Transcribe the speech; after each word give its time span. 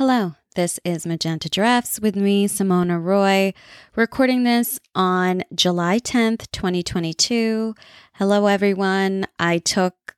Hello, 0.00 0.34
this 0.54 0.80
is 0.82 1.04
Magenta 1.04 1.50
Giraffes 1.50 2.00
with 2.00 2.16
me, 2.16 2.48
Simona 2.48 2.98
Roy, 2.98 3.52
recording 3.94 4.44
this 4.44 4.80
on 4.94 5.42
July 5.54 5.98
10th, 5.98 6.50
2022. 6.52 7.74
Hello, 8.14 8.46
everyone. 8.46 9.26
I 9.38 9.58
took 9.58 10.16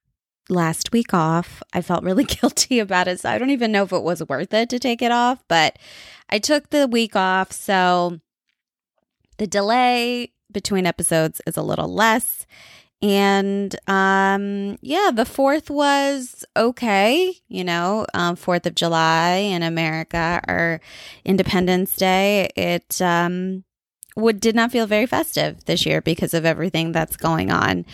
last 0.49 0.93
week 0.93 1.13
off. 1.13 1.65
I 1.73 1.81
felt 1.81 2.05
really 2.05 2.23
guilty 2.41 2.79
about 2.79 3.09
it, 3.09 3.19
so 3.19 3.31
I 3.31 3.39
don't 3.39 3.51
even 3.51 3.73
know 3.73 3.83
if 3.83 3.93
it 3.93 4.05
was 4.05 4.23
worth 4.29 4.55
it 4.55 4.71
to 4.71 4.79
take 4.79 5.03
it 5.03 5.11
off, 5.11 5.43
but 5.49 5.81
I 6.31 6.39
took 6.39 6.71
the 6.71 6.87
week 6.87 7.17
off, 7.17 7.51
so 7.51 8.21
the 9.39 9.49
delay 9.49 10.31
between 10.53 10.87
episodes 10.87 11.41
is 11.45 11.57
a 11.57 11.63
little 11.63 11.93
less. 11.93 12.47
And 13.03 13.75
um, 13.89 14.79
yeah, 14.81 15.11
the 15.13 15.25
fourth 15.25 15.69
was 15.69 16.45
okay. 16.57 17.35
You 17.49 17.65
know, 17.65 18.07
um, 18.15 18.37
Fourth 18.37 18.65
of 18.65 18.77
July 18.77 19.35
in 19.39 19.65
America 19.65 20.41
or 20.47 20.81
Independence 21.25 21.97
Day. 21.97 22.49
It 22.57 23.03
um, 23.03 23.65
would 24.15 24.39
did 24.39 24.55
not 24.55 24.71
feel 24.71 24.87
very 24.87 25.07
festive 25.07 25.65
this 25.65 25.85
year 25.85 26.01
because 26.01 26.33
of 26.33 26.45
everything 26.45 26.93
that's 26.93 27.17
going 27.17 27.51
on, 27.51 27.87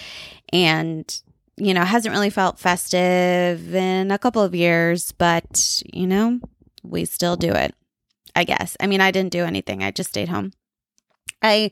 and 0.52 1.22
you 1.56 1.72
know 1.72 1.84
hasn't 1.84 2.14
really 2.14 2.30
felt 2.30 2.58
festive 2.58 3.74
in 3.74 4.10
a 4.10 4.18
couple 4.18 4.42
of 4.42 4.54
years. 4.54 5.12
But 5.12 5.82
you 5.90 6.06
know, 6.06 6.38
we 6.82 7.06
still 7.06 7.36
do 7.36 7.52
it. 7.52 7.74
I 8.36 8.44
guess. 8.44 8.76
I 8.78 8.86
mean, 8.86 9.00
I 9.00 9.10
didn't 9.10 9.32
do 9.32 9.44
anything. 9.44 9.82
I 9.82 9.90
just 9.90 10.10
stayed 10.10 10.28
home. 10.28 10.52
I 11.42 11.70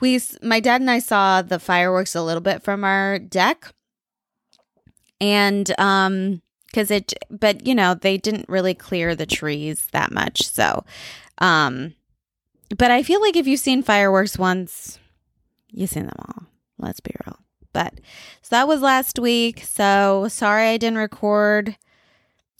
we 0.00 0.20
my 0.42 0.60
dad 0.60 0.80
and 0.80 0.90
I 0.90 0.98
saw 0.98 1.42
the 1.42 1.58
fireworks 1.58 2.14
a 2.14 2.22
little 2.22 2.40
bit 2.40 2.62
from 2.62 2.84
our 2.84 3.18
deck. 3.18 3.72
And 5.20 5.78
um 5.78 6.42
cuz 6.72 6.90
it 6.90 7.14
but 7.30 7.66
you 7.66 7.74
know, 7.74 7.94
they 7.94 8.16
didn't 8.16 8.48
really 8.48 8.74
clear 8.74 9.14
the 9.14 9.26
trees 9.26 9.88
that 9.92 10.12
much. 10.12 10.46
So 10.48 10.84
um 11.38 11.94
but 12.76 12.90
I 12.90 13.02
feel 13.02 13.20
like 13.20 13.36
if 13.36 13.46
you've 13.46 13.60
seen 13.60 13.82
fireworks 13.82 14.38
once, 14.38 14.98
you've 15.70 15.90
seen 15.90 16.04
them 16.04 16.16
all. 16.18 16.44
Let's 16.78 17.00
be 17.00 17.14
real. 17.26 17.38
But 17.72 17.94
so 18.42 18.48
that 18.50 18.68
was 18.68 18.80
last 18.80 19.18
week. 19.18 19.62
So 19.64 20.26
sorry 20.28 20.68
I 20.68 20.76
didn't 20.76 20.98
record. 20.98 21.76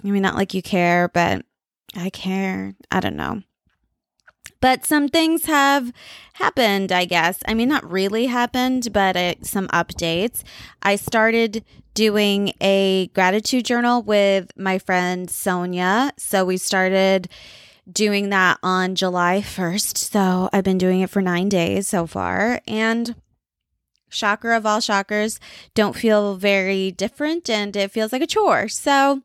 I 0.04 0.10
mean, 0.10 0.22
not 0.22 0.36
like 0.36 0.54
you 0.54 0.62
care, 0.62 1.08
but 1.08 1.44
I 1.96 2.10
care. 2.10 2.74
I 2.90 3.00
don't 3.00 3.16
know. 3.16 3.42
But 4.60 4.84
some 4.84 5.08
things 5.08 5.44
have 5.44 5.92
happened, 6.34 6.90
I 6.90 7.04
guess. 7.04 7.42
I 7.46 7.54
mean, 7.54 7.68
not 7.68 7.88
really 7.88 8.26
happened, 8.26 8.92
but 8.92 9.16
uh, 9.16 9.34
some 9.42 9.68
updates. 9.68 10.42
I 10.82 10.96
started 10.96 11.64
doing 11.94 12.52
a 12.60 13.08
gratitude 13.14 13.64
journal 13.64 14.02
with 14.02 14.50
my 14.56 14.78
friend 14.78 15.30
Sonia. 15.30 16.12
So 16.16 16.44
we 16.44 16.56
started 16.56 17.28
doing 17.90 18.30
that 18.30 18.58
on 18.62 18.94
July 18.94 19.40
1st. 19.40 19.96
So 19.96 20.48
I've 20.52 20.64
been 20.64 20.78
doing 20.78 21.00
it 21.00 21.10
for 21.10 21.22
nine 21.22 21.48
days 21.48 21.88
so 21.88 22.06
far. 22.06 22.60
And 22.66 23.14
shocker 24.08 24.52
of 24.52 24.66
all 24.66 24.80
shockers, 24.80 25.40
don't 25.74 25.96
feel 25.96 26.36
very 26.36 26.90
different 26.90 27.48
and 27.48 27.74
it 27.76 27.90
feels 27.90 28.12
like 28.12 28.22
a 28.22 28.26
chore. 28.26 28.68
So 28.68 29.22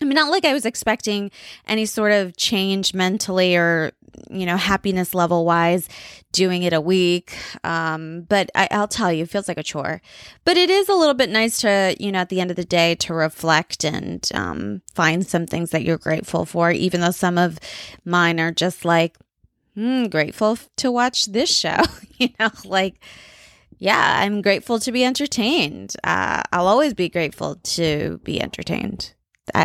I 0.00 0.04
mean, 0.04 0.16
not 0.16 0.30
like 0.30 0.44
I 0.44 0.52
was 0.52 0.66
expecting 0.66 1.30
any 1.68 1.86
sort 1.86 2.10
of 2.10 2.36
change 2.36 2.94
mentally 2.94 3.56
or, 3.56 3.92
you 4.28 4.44
know, 4.44 4.56
happiness 4.56 5.14
level 5.14 5.44
wise 5.44 5.88
doing 6.32 6.64
it 6.64 6.72
a 6.72 6.80
week. 6.80 7.36
Um, 7.62 8.22
but 8.22 8.50
I, 8.56 8.66
will 8.72 8.88
tell 8.88 9.12
you, 9.12 9.22
it 9.22 9.30
feels 9.30 9.46
like 9.46 9.58
a 9.58 9.62
chore. 9.62 10.02
But 10.44 10.56
it 10.56 10.68
is 10.68 10.88
a 10.88 10.94
little 10.94 11.14
bit 11.14 11.30
nice 11.30 11.60
to, 11.60 11.94
you 12.00 12.10
know, 12.10 12.18
at 12.18 12.28
the 12.28 12.40
end 12.40 12.50
of 12.50 12.56
the 12.56 12.64
day 12.64 12.96
to 12.96 13.14
reflect 13.14 13.84
and 13.84 14.28
um, 14.34 14.82
find 14.94 15.24
some 15.24 15.46
things 15.46 15.70
that 15.70 15.84
you're 15.84 15.98
grateful 15.98 16.44
for, 16.44 16.72
even 16.72 17.00
though 17.00 17.12
some 17.12 17.38
of 17.38 17.60
mine 18.04 18.40
are 18.40 18.52
just 18.52 18.84
like, 18.84 19.16
hmm, 19.74 20.06
grateful 20.06 20.58
to 20.76 20.90
watch 20.90 21.26
this 21.26 21.56
show, 21.56 21.82
you 22.18 22.30
know, 22.40 22.50
like, 22.64 22.96
yeah, 23.78 24.16
I'm 24.18 24.42
grateful 24.42 24.80
to 24.80 24.90
be 24.90 25.04
entertained. 25.04 25.94
Uh, 26.02 26.42
I'll 26.52 26.66
always 26.66 26.94
be 26.94 27.08
grateful 27.08 27.56
to 27.56 28.18
be 28.24 28.42
entertained 28.42 29.14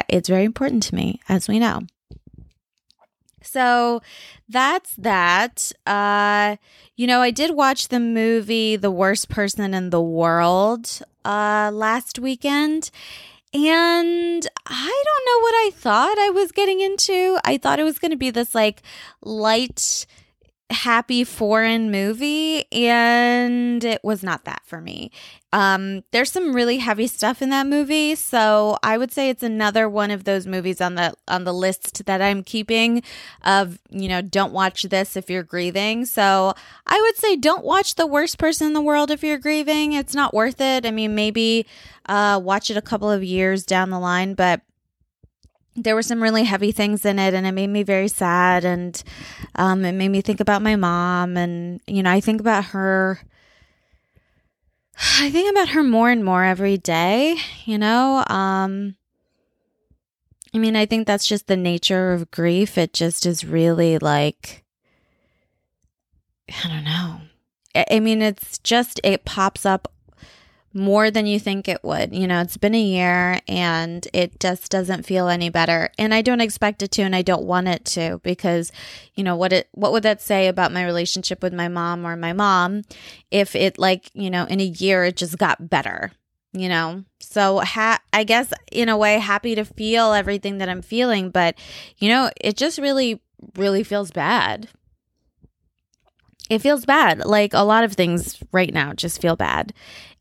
it's 0.08 0.30
very 0.30 0.44
important 0.44 0.84
to 0.84 0.96
me, 0.96 1.20
as 1.30 1.48
we 1.48 1.60
know. 1.60 1.82
So 3.42 4.02
that's 4.48 4.94
that. 4.96 5.72
Uh, 5.86 6.58
you 6.96 7.08
know, 7.08 7.22
I 7.22 7.32
did 7.32 7.56
watch 7.56 7.88
the 7.88 8.00
movie 8.00 8.76
The 8.76 8.92
Worst 8.92 9.30
Person 9.30 9.74
in 9.74 9.90
the 9.90 10.02
World 10.02 11.02
uh, 11.26 11.72
last 11.74 12.20
weekend. 12.20 12.92
And 13.52 14.48
I 14.68 15.04
don't 15.06 15.26
know 15.26 15.42
what 15.42 15.56
I 15.56 15.72
thought 15.74 16.20
I 16.20 16.30
was 16.30 16.52
getting 16.52 16.82
into. 16.82 17.40
I 17.44 17.58
thought 17.58 17.80
it 17.80 17.84
was 17.84 17.98
going 17.98 18.12
to 18.12 18.18
be 18.18 18.30
this 18.30 18.54
like 18.54 18.84
light 19.24 20.06
happy 20.72 21.24
foreign 21.24 21.90
movie 21.90 22.64
and 22.72 23.84
it 23.84 24.00
was 24.04 24.24
not 24.24 24.46
that 24.46 24.62
for 24.66 24.80
me. 24.80 25.12
Um 25.52 26.04
there's 26.12 26.32
some 26.32 26.56
really 26.56 26.78
heavy 26.78 27.08
stuff 27.08 27.42
in 27.42 27.50
that 27.50 27.66
movie, 27.66 28.14
so 28.14 28.78
I 28.84 29.00
would 29.00 29.12
say 29.12 29.30
it's 29.30 29.42
another 29.42 29.90
one 29.90 30.12
of 30.12 30.26
those 30.26 30.46
movies 30.46 30.80
on 30.80 30.94
the 30.94 31.16
on 31.28 31.44
the 31.44 31.54
list 31.54 32.06
that 32.06 32.22
I'm 32.22 32.44
keeping 32.44 33.02
of, 33.44 33.80
you 33.90 34.08
know, 34.08 34.22
don't 34.22 34.54
watch 34.54 34.84
this 34.84 35.18
if 35.18 35.28
you're 35.28 35.42
grieving. 35.42 36.06
So, 36.06 36.54
I 36.86 37.02
would 37.02 37.18
say 37.18 37.36
don't 37.36 37.66
watch 37.66 37.96
The 37.96 38.06
Worst 38.06 38.38
Person 38.38 38.68
in 38.68 38.74
the 38.74 38.82
World 38.82 39.10
if 39.10 39.24
you're 39.24 39.40
grieving. 39.40 39.94
It's 39.94 40.14
not 40.14 40.36
worth 40.36 40.62
it. 40.62 40.86
I 40.86 40.92
mean, 40.92 41.16
maybe 41.16 41.66
uh 42.06 42.40
watch 42.44 42.70
it 42.70 42.78
a 42.78 42.82
couple 42.82 43.10
of 43.10 43.24
years 43.24 43.66
down 43.66 43.90
the 43.90 44.00
line, 44.00 44.36
but 44.36 44.62
there 45.84 45.96
were 45.96 46.02
some 46.02 46.22
really 46.22 46.44
heavy 46.44 46.72
things 46.72 47.06
in 47.06 47.20
it 47.20 47.34
and 47.34 47.48
it 47.48 47.52
made 47.52 47.68
me 47.68 47.84
very 47.84 48.08
sad 48.08 48.66
and 48.66 49.04
um, 49.56 49.86
it 49.86 49.94
made 49.94 50.10
me 50.10 50.22
think 50.22 50.40
about 50.40 50.62
my 50.62 50.76
mom 50.76 51.38
and 51.38 51.82
you 51.88 52.04
know 52.04 52.12
i 52.12 52.20
think 52.20 52.42
about 52.42 52.66
her 52.66 53.20
i 55.20 55.30
think 55.30 55.50
about 55.52 55.70
her 55.70 55.84
more 55.84 56.10
and 56.10 56.24
more 56.24 56.44
every 56.44 56.78
day 56.78 57.38
you 57.66 57.78
know 57.78 58.24
um, 58.28 58.96
i 60.54 60.58
mean 60.58 60.76
i 60.76 60.86
think 60.86 61.08
that's 61.08 61.28
just 61.28 61.48
the 61.48 61.58
nature 61.58 62.14
of 62.14 62.32
grief. 62.32 62.78
It 62.78 62.94
just 62.94 63.26
is 63.26 63.46
really 63.46 63.98
like 63.98 64.64
i 66.50 66.68
don't 66.68 66.84
know. 66.84 67.22
I 67.76 68.00
mean, 68.00 68.22
it's 68.22 68.58
just, 68.60 69.00
it 69.04 69.26
pops 69.26 69.66
up 69.66 69.92
more 70.74 71.10
than 71.10 71.26
you 71.26 71.40
think 71.40 71.68
it 71.68 71.84
would. 71.84 72.14
You 72.14 72.28
know, 72.28 72.42
it's 72.42 72.58
been 72.58 72.76
a 72.76 72.82
year 72.82 73.40
and 73.48 74.08
it 74.14 74.40
just 74.40 74.70
doesn't 74.70 75.06
feel 75.06 75.28
any 75.28 75.50
better. 75.50 75.90
And 75.98 76.14
I 76.14 76.22
don't 76.22 76.42
expect 76.42 76.84
it 76.84 76.92
to 76.92 77.02
and 77.02 77.16
I 77.16 77.22
don't 77.22 77.46
want 77.46 77.68
it 77.68 77.86
to 77.86 78.20
because, 78.24 78.72
you 79.16 79.24
know, 79.24 79.36
what 79.36 79.52
it 79.52 79.68
what 79.72 79.92
would 79.92 80.04
that 80.04 80.22
say 80.22 80.48
about 80.48 80.72
my 80.72 80.86
relationship 80.86 81.42
with 81.42 81.54
my 81.54 81.68
mom 81.68 82.06
or 82.06 82.16
my 82.16 82.34
mom 82.34 82.84
if 83.32 83.56
it 83.56 83.80
like, 83.80 84.12
you 84.14 84.30
know, 84.30 84.46
in 84.46 84.60
a 84.60 84.66
year 84.66 85.04
it 85.06 85.18
just 85.18 85.38
got 85.38 85.70
better, 85.70 86.12
you 86.54 86.70
know? 86.70 87.04
So 87.20 87.60
ha- 87.60 88.02
I 88.14 88.24
guess 88.24 88.54
in 88.72 88.90
a 88.90 88.98
way 88.98 89.18
happy 89.18 89.56
to 89.56 89.66
feel 89.66 90.14
everything 90.14 90.60
that 90.60 90.70
I'm 90.70 90.84
feeling, 90.84 91.32
but 91.32 91.56
you 91.98 92.10
know, 92.10 92.30
it 92.40 92.58
just 92.58 92.78
really 92.78 93.22
really 93.56 93.84
feels 93.84 94.12
bad. 94.12 94.70
It 96.50 96.60
feels 96.60 96.86
bad. 96.86 97.26
Like 97.26 97.54
a 97.54 97.64
lot 97.64 97.84
of 97.84 97.94
things 97.94 98.38
right 98.52 98.74
now 98.74 98.94
just 98.94 99.22
feel 99.22 99.36
bad. 99.36 99.74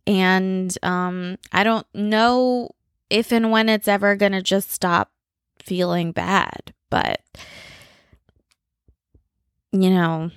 And 0.08 0.76
um, 0.82 1.36
I 1.52 1.64
don't 1.64 1.86
know 1.92 2.70
if 3.10 3.30
and 3.30 3.50
when 3.50 3.68
it's 3.68 3.86
ever 3.86 4.16
going 4.16 4.32
to 4.32 4.40
just 4.40 4.72
stop 4.72 5.12
feeling 5.58 6.12
bad, 6.12 6.72
but 6.88 7.20
you 9.70 9.90
know, 9.90 10.30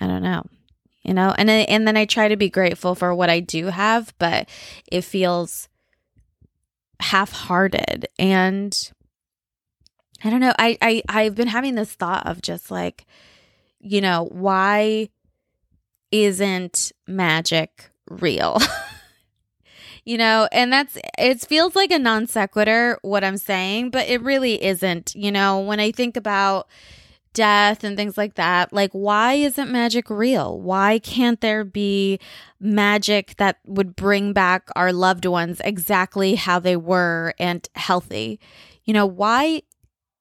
I 0.00 0.06
don't 0.06 0.22
know. 0.22 0.44
You 1.02 1.12
know, 1.12 1.34
and 1.36 1.50
and 1.50 1.86
then 1.86 1.98
I 1.98 2.06
try 2.06 2.28
to 2.28 2.36
be 2.36 2.48
grateful 2.48 2.94
for 2.94 3.14
what 3.14 3.28
I 3.28 3.40
do 3.40 3.66
have, 3.66 4.14
but 4.18 4.48
it 4.90 5.02
feels 5.02 5.68
half-hearted 6.98 8.08
and 8.18 8.90
I 10.24 10.30
don't 10.30 10.40
know. 10.40 10.54
I 10.58 10.78
I 10.80 11.02
I've 11.08 11.34
been 11.34 11.48
having 11.48 11.74
this 11.74 11.92
thought 11.92 12.26
of 12.26 12.40
just 12.40 12.70
like 12.70 13.04
you 13.80 14.00
know, 14.00 14.28
why 14.32 15.10
isn't 16.10 16.92
magic 17.06 17.90
real? 18.08 18.58
you 20.04 20.16
know, 20.16 20.48
and 20.52 20.72
that's 20.72 20.96
it 21.18 21.40
feels 21.40 21.74
like 21.74 21.90
a 21.90 21.98
non 21.98 22.26
sequitur 22.26 22.98
what 23.02 23.24
I'm 23.24 23.36
saying, 23.36 23.90
but 23.90 24.08
it 24.08 24.22
really 24.22 24.62
isn't. 24.62 25.14
You 25.14 25.32
know, 25.32 25.60
when 25.60 25.80
I 25.80 25.90
think 25.92 26.16
about 26.16 26.68
death 27.36 27.84
and 27.84 27.96
things 27.96 28.16
like 28.16 28.34
that, 28.34 28.72
like 28.72 28.90
why 28.92 29.34
isn't 29.34 29.70
magic 29.70 30.08
real? 30.08 30.58
Why 30.58 30.98
can't 30.98 31.40
there 31.40 31.64
be 31.64 32.18
magic 32.58 33.36
that 33.36 33.58
would 33.66 33.94
bring 33.94 34.32
back 34.32 34.70
our 34.74 34.92
loved 34.92 35.26
ones 35.26 35.60
exactly 35.62 36.36
how 36.36 36.58
they 36.58 36.76
were 36.76 37.34
and 37.38 37.68
healthy? 37.74 38.40
You 38.84 38.94
know, 38.94 39.06
why 39.06 39.62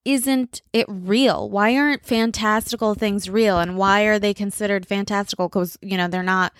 isn't 0.05 0.61
it 0.71 0.85
real? 0.87 1.49
Why 1.49 1.75
aren't 1.75 2.05
fantastical 2.05 2.93
things 2.93 3.29
real? 3.29 3.59
And 3.59 3.77
why 3.77 4.03
are 4.03 4.19
they 4.19 4.33
considered 4.33 4.87
fantastical? 4.87 5.49
Because, 5.49 5.77
you 5.81 5.97
know, 5.97 6.07
they're 6.07 6.23
not, 6.23 6.53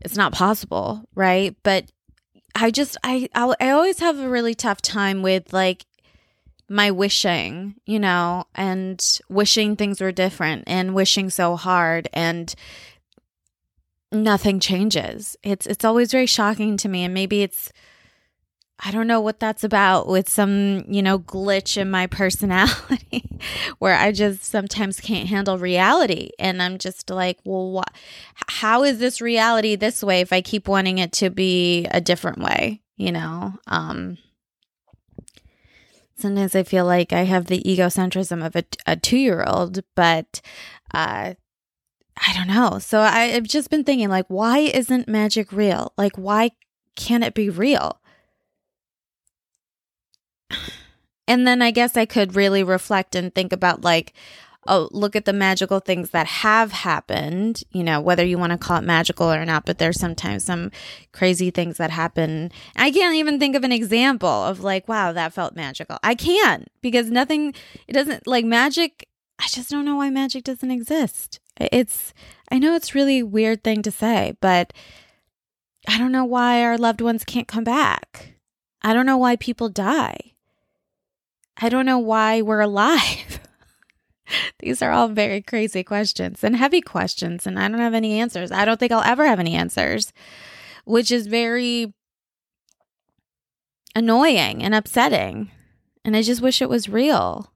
it's 0.00 0.16
not 0.16 0.32
possible, 0.32 1.04
right? 1.14 1.56
But 1.62 1.90
I 2.54 2.70
just, 2.70 2.96
I, 3.04 3.28
I'll, 3.34 3.54
I 3.60 3.70
always 3.70 4.00
have 4.00 4.18
a 4.18 4.28
really 4.28 4.54
tough 4.54 4.82
time 4.82 5.22
with 5.22 5.52
like, 5.52 5.86
my 6.72 6.88
wishing, 6.88 7.74
you 7.84 7.98
know, 7.98 8.44
and 8.54 9.18
wishing 9.28 9.74
things 9.74 10.00
were 10.00 10.12
different 10.12 10.62
and 10.68 10.94
wishing 10.94 11.28
so 11.28 11.56
hard 11.56 12.08
and 12.12 12.54
nothing 14.12 14.60
changes. 14.60 15.36
It's 15.42 15.66
it's 15.66 15.84
always 15.84 16.12
very 16.12 16.26
shocking 16.26 16.76
to 16.78 16.88
me 16.88 17.02
and 17.02 17.12
maybe 17.12 17.42
it's 17.42 17.72
I 18.82 18.90
don't 18.90 19.06
know 19.06 19.20
what 19.20 19.40
that's 19.40 19.62
about 19.62 20.08
with 20.08 20.28
some, 20.28 20.84
you 20.88 21.02
know, 21.02 21.18
glitch 21.18 21.76
in 21.76 21.90
my 21.90 22.06
personality 22.06 23.38
where 23.78 23.94
I 23.94 24.10
just 24.10 24.44
sometimes 24.44 25.00
can't 25.00 25.28
handle 25.28 25.58
reality. 25.58 26.30
And 26.38 26.62
I'm 26.62 26.78
just 26.78 27.10
like, 27.10 27.38
well, 27.44 27.70
what, 27.70 27.92
how 28.48 28.82
is 28.82 28.98
this 28.98 29.20
reality 29.20 29.76
this 29.76 30.02
way 30.02 30.20
if 30.20 30.32
I 30.32 30.40
keep 30.40 30.66
wanting 30.66 30.98
it 30.98 31.12
to 31.14 31.28
be 31.30 31.86
a 31.90 32.00
different 32.00 32.38
way, 32.38 32.80
you 32.96 33.12
know? 33.12 33.54
Um, 33.66 34.16
sometimes 36.16 36.54
I 36.54 36.62
feel 36.62 36.86
like 36.86 37.12
I 37.12 37.24
have 37.24 37.46
the 37.46 37.62
egocentrism 37.62 38.44
of 38.44 38.56
a, 38.56 38.64
a 38.86 38.96
two 38.96 39.18
year 39.18 39.44
old, 39.46 39.80
but, 39.94 40.40
uh, 40.94 41.34
I 42.26 42.34
don't 42.34 42.48
know. 42.48 42.78
So 42.78 43.00
I, 43.00 43.32
I've 43.34 43.44
just 43.44 43.70
been 43.70 43.84
thinking, 43.84 44.10
like, 44.10 44.26
why 44.28 44.58
isn't 44.58 45.08
magic 45.08 45.52
real? 45.52 45.94
Like, 45.96 46.16
why 46.16 46.50
can't 46.94 47.24
it 47.24 47.32
be 47.32 47.48
real? 47.48 48.00
And 51.26 51.46
then 51.46 51.62
I 51.62 51.70
guess 51.70 51.96
I 51.96 52.06
could 52.06 52.34
really 52.34 52.62
reflect 52.62 53.14
and 53.14 53.34
think 53.34 53.52
about 53.52 53.82
like, 53.82 54.12
oh, 54.66 54.88
look 54.92 55.16
at 55.16 55.24
the 55.24 55.32
magical 55.32 55.80
things 55.80 56.10
that 56.10 56.26
have 56.26 56.72
happened, 56.72 57.62
you 57.70 57.82
know, 57.82 58.00
whether 58.00 58.24
you 58.24 58.38
want 58.38 58.52
to 58.52 58.58
call 58.58 58.76
it 58.76 58.84
magical 58.84 59.32
or 59.32 59.44
not, 59.44 59.64
but 59.64 59.78
there's 59.78 59.98
sometimes 59.98 60.44
some 60.44 60.70
crazy 61.12 61.50
things 61.50 61.78
that 61.78 61.90
happen. 61.90 62.52
I 62.76 62.90
can't 62.90 63.14
even 63.14 63.38
think 63.38 63.56
of 63.56 63.64
an 63.64 63.72
example 63.72 64.28
of 64.28 64.62
like, 64.62 64.86
wow, 64.86 65.12
that 65.12 65.32
felt 65.32 65.56
magical. 65.56 65.98
I 66.02 66.14
can't 66.14 66.68
because 66.82 67.10
nothing, 67.10 67.54
it 67.88 67.92
doesn't 67.92 68.26
like 68.26 68.44
magic. 68.44 69.06
I 69.38 69.46
just 69.48 69.70
don't 69.70 69.86
know 69.86 69.96
why 69.96 70.10
magic 70.10 70.44
doesn't 70.44 70.70
exist. 70.70 71.40
It's, 71.56 72.12
I 72.50 72.58
know 72.58 72.74
it's 72.74 72.94
really 72.94 73.22
weird 73.22 73.64
thing 73.64 73.82
to 73.82 73.90
say, 73.90 74.36
but 74.40 74.72
I 75.88 75.96
don't 75.96 76.12
know 76.12 76.24
why 76.24 76.62
our 76.62 76.76
loved 76.76 77.00
ones 77.00 77.24
can't 77.24 77.48
come 77.48 77.64
back. 77.64 78.34
I 78.82 78.92
don't 78.92 79.06
know 79.06 79.18
why 79.18 79.36
people 79.36 79.68
die. 79.68 80.29
I 81.60 81.68
don't 81.68 81.86
know 81.86 81.98
why 81.98 82.42
we're 82.42 82.60
alive. 82.60 83.40
These 84.60 84.80
are 84.82 84.92
all 84.92 85.08
very 85.08 85.42
crazy 85.42 85.82
questions 85.82 86.42
and 86.44 86.56
heavy 86.56 86.80
questions, 86.80 87.46
and 87.46 87.58
I 87.58 87.68
don't 87.68 87.78
have 87.80 87.94
any 87.94 88.18
answers. 88.20 88.52
I 88.52 88.64
don't 88.64 88.78
think 88.78 88.92
I'll 88.92 89.02
ever 89.02 89.26
have 89.26 89.40
any 89.40 89.54
answers, 89.54 90.12
which 90.84 91.10
is 91.10 91.26
very 91.26 91.92
annoying 93.94 94.62
and 94.62 94.74
upsetting. 94.74 95.50
And 96.04 96.16
I 96.16 96.22
just 96.22 96.40
wish 96.40 96.62
it 96.62 96.68
was 96.68 96.88
real. 96.88 97.52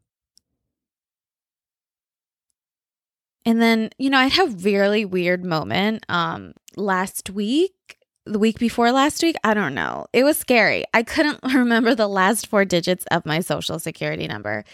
And 3.46 3.60
then, 3.60 3.90
you 3.98 4.10
know, 4.10 4.18
I 4.18 4.26
had 4.26 4.48
a 4.48 4.56
really 4.56 5.04
weird 5.04 5.44
moment 5.44 6.04
um 6.08 6.54
last 6.76 7.30
week 7.30 7.98
the 8.26 8.38
week 8.38 8.58
before 8.58 8.90
last 8.92 9.22
week. 9.22 9.36
I 9.44 9.54
don't 9.54 9.74
know. 9.74 10.06
It 10.12 10.24
was 10.24 10.38
scary. 10.38 10.84
I 10.94 11.02
couldn't 11.02 11.40
remember 11.54 11.94
the 11.94 12.08
last 12.08 12.46
four 12.46 12.64
digits 12.64 13.04
of 13.10 13.26
my 13.26 13.40
social 13.40 13.78
security 13.78 14.26
number. 14.26 14.64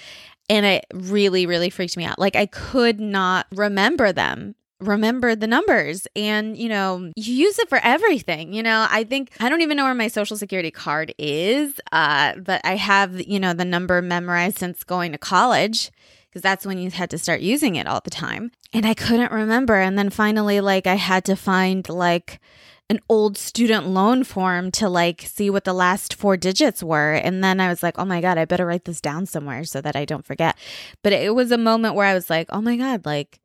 And 0.48 0.66
it 0.66 0.86
really, 0.92 1.46
really 1.46 1.70
freaked 1.70 1.96
me 1.96 2.04
out. 2.04 2.18
Like 2.18 2.36
I 2.36 2.46
could 2.46 3.00
not 3.00 3.46
remember 3.52 4.12
them 4.12 4.54
remember 4.80 5.36
the 5.36 5.46
numbers 5.46 6.06
and 6.16 6.56
you 6.56 6.68
know 6.68 7.12
you 7.14 7.34
use 7.34 7.58
it 7.58 7.68
for 7.68 7.78
everything 7.82 8.52
you 8.52 8.62
know 8.62 8.86
i 8.90 9.04
think 9.04 9.30
i 9.38 9.48
don't 9.48 9.60
even 9.60 9.76
know 9.76 9.84
where 9.84 9.94
my 9.94 10.08
social 10.08 10.38
security 10.38 10.70
card 10.70 11.14
is 11.18 11.78
uh 11.92 12.34
but 12.36 12.60
i 12.64 12.76
have 12.76 13.20
you 13.28 13.38
know 13.38 13.52
the 13.52 13.64
number 13.64 14.00
memorized 14.00 14.58
since 14.58 14.82
going 14.82 15.12
to 15.12 15.18
college 15.18 15.90
because 16.28 16.40
that's 16.40 16.64
when 16.64 16.78
you 16.78 16.90
had 16.90 17.10
to 17.10 17.18
start 17.18 17.40
using 17.40 17.76
it 17.76 17.86
all 17.86 18.00
the 18.02 18.10
time 18.10 18.50
and 18.72 18.86
i 18.86 18.94
couldn't 18.94 19.30
remember 19.30 19.74
and 19.74 19.98
then 19.98 20.08
finally 20.08 20.62
like 20.62 20.86
i 20.86 20.94
had 20.94 21.26
to 21.26 21.36
find 21.36 21.86
like 21.90 22.40
an 22.90 23.00
old 23.08 23.38
student 23.38 23.86
loan 23.86 24.24
form 24.24 24.72
to 24.72 24.88
like 24.88 25.22
see 25.22 25.48
what 25.48 25.62
the 25.62 25.72
last 25.72 26.12
four 26.12 26.36
digits 26.36 26.82
were. 26.82 27.12
And 27.12 27.42
then 27.42 27.60
I 27.60 27.68
was 27.68 27.84
like, 27.84 27.96
oh 28.00 28.04
my 28.04 28.20
God, 28.20 28.36
I 28.36 28.44
better 28.44 28.66
write 28.66 28.84
this 28.84 29.00
down 29.00 29.26
somewhere 29.26 29.62
so 29.62 29.80
that 29.80 29.94
I 29.94 30.04
don't 30.04 30.26
forget. 30.26 30.58
But 31.02 31.12
it 31.12 31.32
was 31.32 31.52
a 31.52 31.56
moment 31.56 31.94
where 31.94 32.06
I 32.06 32.14
was 32.14 32.28
like, 32.28 32.48
oh 32.50 32.60
my 32.60 32.76
God, 32.76 33.06
like, 33.06 33.38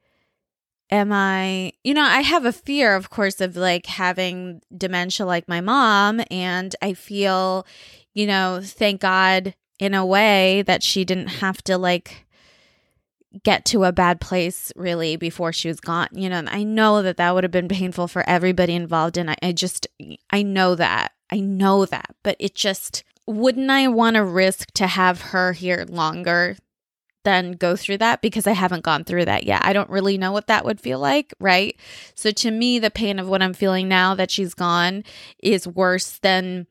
am 0.89 1.13
I, 1.13 1.73
you 1.83 1.93
know, 1.93 2.01
I 2.01 2.21
have 2.21 2.43
a 2.43 2.51
fear, 2.51 2.95
of 2.95 3.11
course, 3.11 3.39
of 3.39 3.55
like 3.55 3.85
having 3.85 4.61
dementia 4.75 5.27
like 5.27 5.47
my 5.47 5.61
mom. 5.61 6.21
And 6.31 6.75
I 6.81 6.93
feel, 6.93 7.67
you 8.15 8.25
know, 8.25 8.61
thank 8.63 8.99
God 8.99 9.53
in 9.77 9.93
a 9.93 10.05
way 10.05 10.63
that 10.63 10.81
she 10.81 11.05
didn't 11.05 11.27
have 11.27 11.61
to 11.65 11.77
like, 11.77 12.24
get 13.43 13.65
to 13.65 13.83
a 13.83 13.91
bad 13.91 14.21
place 14.21 14.71
really 14.75 15.15
before 15.15 15.51
she 15.51 15.67
was 15.67 15.79
gone. 15.79 16.07
You 16.11 16.29
know, 16.29 16.43
I 16.47 16.63
know 16.63 17.01
that 17.01 17.17
that 17.17 17.33
would 17.33 17.43
have 17.43 17.51
been 17.51 17.67
painful 17.67 18.07
for 18.07 18.27
everybody 18.27 18.73
involved. 18.73 19.17
And 19.17 19.31
I, 19.31 19.35
I 19.41 19.51
just, 19.51 19.87
I 20.29 20.41
know 20.41 20.75
that. 20.75 21.11
I 21.29 21.39
know 21.39 21.85
that. 21.85 22.15
But 22.23 22.37
it 22.39 22.55
just, 22.55 23.03
wouldn't 23.27 23.69
I 23.69 23.87
want 23.87 24.15
to 24.15 24.23
risk 24.23 24.71
to 24.73 24.87
have 24.87 25.21
her 25.21 25.53
here 25.53 25.85
longer 25.89 26.57
than 27.23 27.53
go 27.53 27.75
through 27.75 27.97
that 27.97 28.21
because 28.21 28.47
I 28.47 28.51
haven't 28.51 28.83
gone 28.83 29.03
through 29.03 29.25
that 29.25 29.45
yet. 29.45 29.65
I 29.65 29.73
don't 29.73 29.89
really 29.89 30.17
know 30.17 30.31
what 30.31 30.47
that 30.47 30.63
would 30.63 30.79
feel 30.79 30.99
like, 30.99 31.33
right? 31.39 31.75
So 32.13 32.31
to 32.31 32.51
me, 32.51 32.79
the 32.79 32.91
pain 32.91 33.19
of 33.19 33.27
what 33.27 33.41
I'm 33.41 33.53
feeling 33.53 33.87
now 33.87 34.15
that 34.15 34.31
she's 34.31 34.53
gone 34.53 35.03
is 35.41 35.67
worse 35.67 36.19
than 36.19 36.67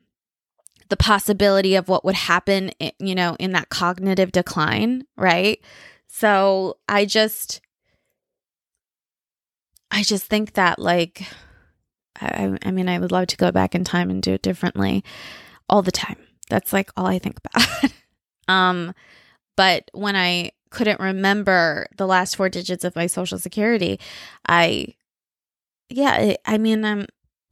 the 0.89 0.97
possibility 0.97 1.75
of 1.75 1.89
what 1.89 2.05
would 2.05 2.15
happen, 2.15 2.71
eh, 2.81 2.93
you 2.99 3.15
know, 3.15 3.37
in 3.41 3.53
that 3.53 3.69
cognitive 3.69 4.31
decline, 4.31 5.05
right? 5.17 5.61
So 6.17 6.77
I 6.89 7.07
just, 7.07 7.61
I 9.91 10.05
just 10.05 10.27
think 10.27 10.53
that 10.53 10.79
like, 10.79 11.27
I, 12.21 12.57
I 12.63 12.71
mean, 12.71 12.89
I 12.89 13.01
would 13.01 13.11
love 13.11 13.27
to 13.27 13.37
go 13.37 13.51
back 13.51 13.75
in 13.75 13.83
time 13.83 14.11
and 14.11 14.23
do 14.23 14.33
it 14.35 14.41
differently 14.41 15.03
all 15.69 15.83
the 15.83 15.91
time. 15.91 16.19
That's 16.49 16.73
like 16.73 16.93
all 16.97 17.07
I 17.07 17.19
think 17.19 17.41
about. 17.45 17.91
um, 18.49 18.95
but 19.57 19.91
when 19.93 20.15
I 20.15 20.53
couldn't 20.71 21.01
remember 21.01 21.89
the 21.97 22.07
last 22.07 22.37
four 22.37 22.49
digits 22.49 22.85
of 22.85 22.95
my 22.95 23.09
social 23.09 23.41
security, 23.41 23.99
I, 24.47 24.95
yeah, 25.89 26.35
I 26.47 26.59
mean, 26.59 26.85
I'm, 26.85 27.07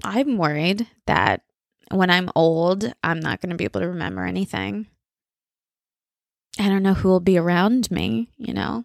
I'm 0.05 0.37
worried 0.37 0.87
that 1.09 1.43
when 1.91 2.11
I'm 2.11 2.31
old, 2.37 2.93
I'm 3.03 3.19
not 3.19 3.41
going 3.41 3.51
to 3.51 3.57
be 3.57 3.65
able 3.65 3.81
to 3.81 3.89
remember 3.89 4.25
anything. 4.25 4.87
I 6.59 6.69
don't 6.69 6.83
know 6.83 6.95
who 6.95 7.09
will 7.09 7.21
be 7.21 7.39
around 7.39 7.91
me, 7.91 8.29
you 8.37 8.53
know? 8.53 8.85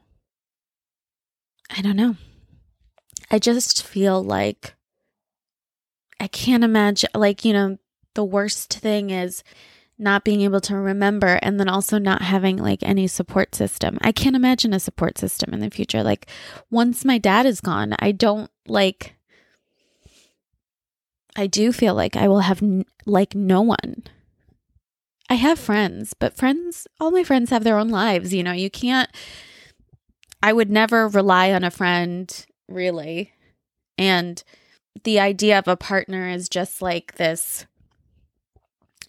I 1.76 1.82
don't 1.82 1.98
know. 1.98 2.16
I 3.30 3.40
just 3.40 3.84
feel 3.84 4.24
like 4.24 4.76
I 6.20 6.28
can't 6.28 6.64
imagine, 6.64 7.10
like, 7.14 7.44
you 7.44 7.54
know, 7.54 7.78
the 8.14 8.24
worst 8.24 8.74
thing 8.80 9.10
is 9.10 9.44
not 10.00 10.24
being 10.24 10.42
able 10.42 10.62
to 10.62 10.76
remember 10.76 11.40
and 11.42 11.60
then 11.60 11.68
also 11.68 11.98
not 11.98 12.22
having 12.22 12.58
like 12.58 12.84
any 12.84 13.08
support 13.08 13.56
system. 13.56 13.98
I 14.02 14.12
can't 14.12 14.36
imagine 14.36 14.74
a 14.74 14.80
support 14.80 15.18
system 15.18 15.54
in 15.54 15.60
the 15.60 15.70
future. 15.70 16.04
Like, 16.04 16.28
once 16.70 17.04
my 17.04 17.18
dad 17.18 17.46
is 17.46 17.62
gone, 17.62 17.96
I 18.00 18.12
don't 18.12 18.50
like, 18.68 19.16
I 21.36 21.48
do 21.48 21.72
feel 21.72 21.96
like 21.96 22.16
I 22.16 22.28
will 22.28 22.42
have 22.42 22.64
like 23.06 23.36
no 23.36 23.62
one 23.62 24.04
I 25.30 25.36
have 25.36 25.60
friends, 25.60 26.14
but 26.14 26.38
friends, 26.38 26.88
all 27.00 27.12
my 27.12 27.24
friends 27.24 27.50
have 27.50 27.64
their 27.64 27.78
own 27.78 27.90
lives. 27.90 28.34
You 28.34 28.44
know, 28.44 28.54
you 28.54 28.70
can't, 28.70 29.10
I 30.42 30.54
would 30.54 30.72
never 30.72 31.08
rely 31.08 31.52
on 31.52 31.64
a 31.64 31.72
friend 31.72 32.46
really. 32.68 33.34
And 33.98 34.44
the 35.04 35.20
idea 35.20 35.60
of 35.60 35.68
a 35.68 35.78
partner 35.78 36.30
is 36.30 36.50
just 36.50 36.82
like 36.82 37.16
this 37.16 37.66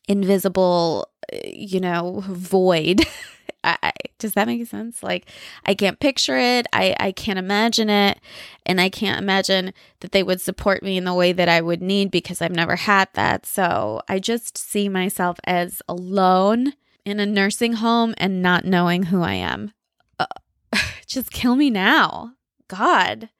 invisible, 0.08 1.08
eh, 1.32 1.50
you 1.52 1.80
know, 1.80 2.22
void 2.26 3.02
I, 3.64 3.92
does 4.18 4.34
that 4.34 4.46
make 4.46 4.66
sense? 4.66 5.02
Like, 5.02 5.28
I 5.64 5.74
can't 5.74 5.98
picture 5.98 6.38
it. 6.38 6.66
I, 6.72 6.94
I 6.98 7.12
can't 7.12 7.38
imagine 7.38 7.90
it. 7.90 8.18
And 8.64 8.80
I 8.80 8.88
can't 8.88 9.20
imagine 9.20 9.72
that 10.00 10.12
they 10.12 10.22
would 10.22 10.40
support 10.40 10.82
me 10.82 10.96
in 10.96 11.04
the 11.04 11.14
way 11.14 11.32
that 11.32 11.48
I 11.48 11.60
would 11.60 11.82
need 11.82 12.10
because 12.10 12.40
I've 12.40 12.54
never 12.54 12.76
had 12.76 13.08
that. 13.14 13.46
So 13.46 14.00
I 14.08 14.18
just 14.18 14.56
see 14.56 14.88
myself 14.88 15.38
as 15.44 15.82
alone 15.88 16.74
in 17.04 17.20
a 17.20 17.26
nursing 17.26 17.74
home 17.74 18.14
and 18.18 18.42
not 18.42 18.64
knowing 18.64 19.04
who 19.04 19.22
I 19.22 19.34
am. 19.34 19.72
Uh, 20.18 20.26
just 21.06 21.30
kill 21.30 21.56
me 21.56 21.70
now. 21.70 22.32
God. 22.68 23.30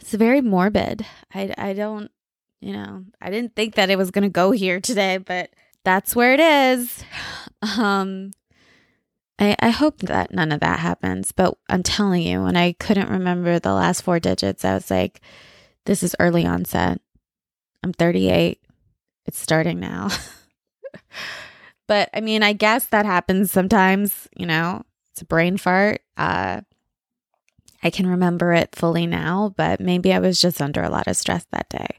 It's 0.00 0.14
very 0.14 0.40
morbid. 0.40 1.04
I, 1.34 1.52
I 1.58 1.72
don't, 1.72 2.10
you 2.60 2.72
know, 2.72 3.04
I 3.20 3.30
didn't 3.30 3.56
think 3.56 3.74
that 3.74 3.90
it 3.90 3.98
was 3.98 4.10
going 4.10 4.22
to 4.22 4.28
go 4.28 4.52
here 4.52 4.80
today, 4.80 5.18
but 5.18 5.50
that's 5.84 6.16
where 6.16 6.32
it 6.32 6.40
is. 6.40 7.04
Um, 7.78 8.32
I, 9.38 9.56
I 9.60 9.68
hope 9.68 9.98
that 10.00 10.32
none 10.32 10.50
of 10.50 10.60
that 10.60 10.78
happens, 10.78 11.32
but 11.32 11.56
I'm 11.68 11.82
telling 11.82 12.22
you, 12.22 12.42
when 12.42 12.56
I 12.56 12.72
couldn't 12.72 13.10
remember 13.10 13.58
the 13.58 13.74
last 13.74 14.02
four 14.02 14.18
digits, 14.18 14.64
I 14.64 14.74
was 14.74 14.90
like, 14.90 15.20
this 15.84 16.02
is 16.02 16.16
early 16.18 16.46
onset. 16.46 17.00
I'm 17.82 17.92
38. 17.92 18.60
It's 19.26 19.38
starting 19.38 19.78
now. 19.78 20.08
but 21.86 22.08
I 22.14 22.20
mean, 22.20 22.42
I 22.42 22.52
guess 22.52 22.86
that 22.88 23.06
happens 23.06 23.50
sometimes, 23.50 24.28
you 24.36 24.46
know. 24.46 24.84
It's 25.12 25.22
a 25.22 25.26
brain 25.26 25.56
fart. 25.56 26.02
Uh, 26.16 26.60
I 27.82 27.90
can 27.90 28.06
remember 28.06 28.52
it 28.52 28.74
fully 28.74 29.06
now, 29.06 29.54
but 29.56 29.80
maybe 29.80 30.12
I 30.12 30.18
was 30.18 30.40
just 30.40 30.60
under 30.60 30.82
a 30.82 30.90
lot 30.90 31.06
of 31.06 31.16
stress 31.16 31.46
that 31.52 31.68
day. 31.68 31.98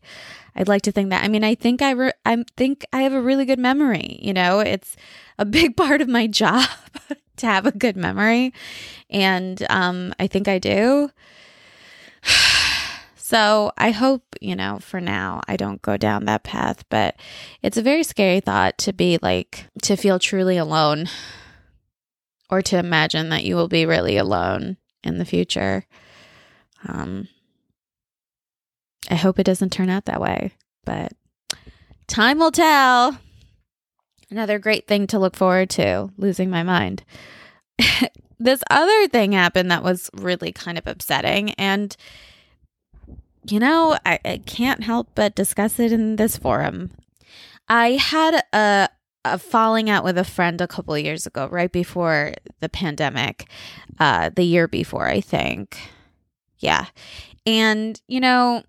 I'd 0.55 0.67
like 0.67 0.81
to 0.83 0.91
think 0.91 1.11
that. 1.11 1.23
I 1.23 1.27
mean, 1.27 1.43
I 1.43 1.55
think 1.55 1.81
I 1.81 1.91
re- 1.91 2.11
I 2.25 2.43
think 2.57 2.83
I 2.91 3.03
have 3.03 3.13
a 3.13 3.21
really 3.21 3.45
good 3.45 3.59
memory. 3.59 4.19
You 4.21 4.33
know, 4.33 4.59
it's 4.59 4.95
a 5.37 5.45
big 5.45 5.77
part 5.77 6.01
of 6.01 6.09
my 6.09 6.27
job 6.27 6.67
to 7.37 7.45
have 7.45 7.65
a 7.65 7.71
good 7.71 7.95
memory, 7.95 8.53
and 9.09 9.65
um, 9.69 10.13
I 10.19 10.27
think 10.27 10.47
I 10.47 10.59
do. 10.59 11.09
So 13.29 13.73
I 13.77 13.91
hope, 13.91 14.23
you 14.39 14.55
know, 14.55 14.79
for 14.79 15.01
now 15.01 15.41
I 15.49 15.57
don't 15.57 15.81
go 15.81 15.97
down 15.97 16.23
that 16.25 16.43
path, 16.43 16.85
but 16.87 17.17
it's 17.61 17.75
a 17.75 17.81
very 17.81 18.03
scary 18.03 18.39
thought 18.39 18.77
to 18.77 18.93
be 18.93 19.19
like, 19.21 19.65
to 19.81 19.97
feel 19.97 20.17
truly 20.17 20.55
alone 20.55 21.09
or 22.49 22.61
to 22.61 22.77
imagine 22.77 23.27
that 23.27 23.43
you 23.43 23.57
will 23.57 23.67
be 23.67 23.85
really 23.85 24.15
alone 24.15 24.77
in 25.03 25.17
the 25.17 25.25
future. 25.25 25.85
Um, 26.87 27.27
I 29.09 29.15
hope 29.15 29.39
it 29.39 29.43
doesn't 29.43 29.73
turn 29.73 29.89
out 29.89 30.05
that 30.05 30.21
way, 30.21 30.53
but 30.85 31.11
time 32.07 32.39
will 32.39 32.51
tell. 32.51 33.19
Another 34.29 34.59
great 34.59 34.87
thing 34.87 35.07
to 35.07 35.19
look 35.19 35.35
forward 35.35 35.69
to 35.71 36.09
losing 36.17 36.49
my 36.49 36.63
mind. 36.63 37.03
this 38.39 38.61
other 38.69 39.07
thing 39.07 39.31
happened 39.31 39.71
that 39.71 39.83
was 39.83 40.09
really 40.13 40.51
kind 40.51 40.77
of 40.77 40.85
upsetting. 40.85 41.51
And 41.53 41.95
you 43.49 43.59
know, 43.59 43.97
I, 44.05 44.19
I 44.25 44.41
can't 44.45 44.83
help 44.83 45.09
but 45.15 45.35
discuss 45.35 45.79
it 45.79 45.93
in 45.93 46.17
this 46.17 46.37
forum. 46.37 46.91
I 47.69 47.91
had 47.91 48.43
a 48.53 48.89
a 49.33 49.37
falling 49.37 49.89
out 49.89 50.03
with 50.03 50.17
a 50.17 50.23
friend 50.23 50.61
a 50.61 50.67
couple 50.67 50.97
years 50.97 51.25
ago, 51.25 51.47
right 51.51 51.71
before 51.71 52.33
the 52.61 52.69
pandemic, 52.69 53.49
uh, 53.99 54.29
the 54.35 54.43
year 54.43 54.67
before, 54.67 55.07
I 55.07 55.21
think. 55.21 55.77
Yeah. 56.59 56.85
And, 57.45 57.99
you 58.07 58.19
know, 58.19 58.63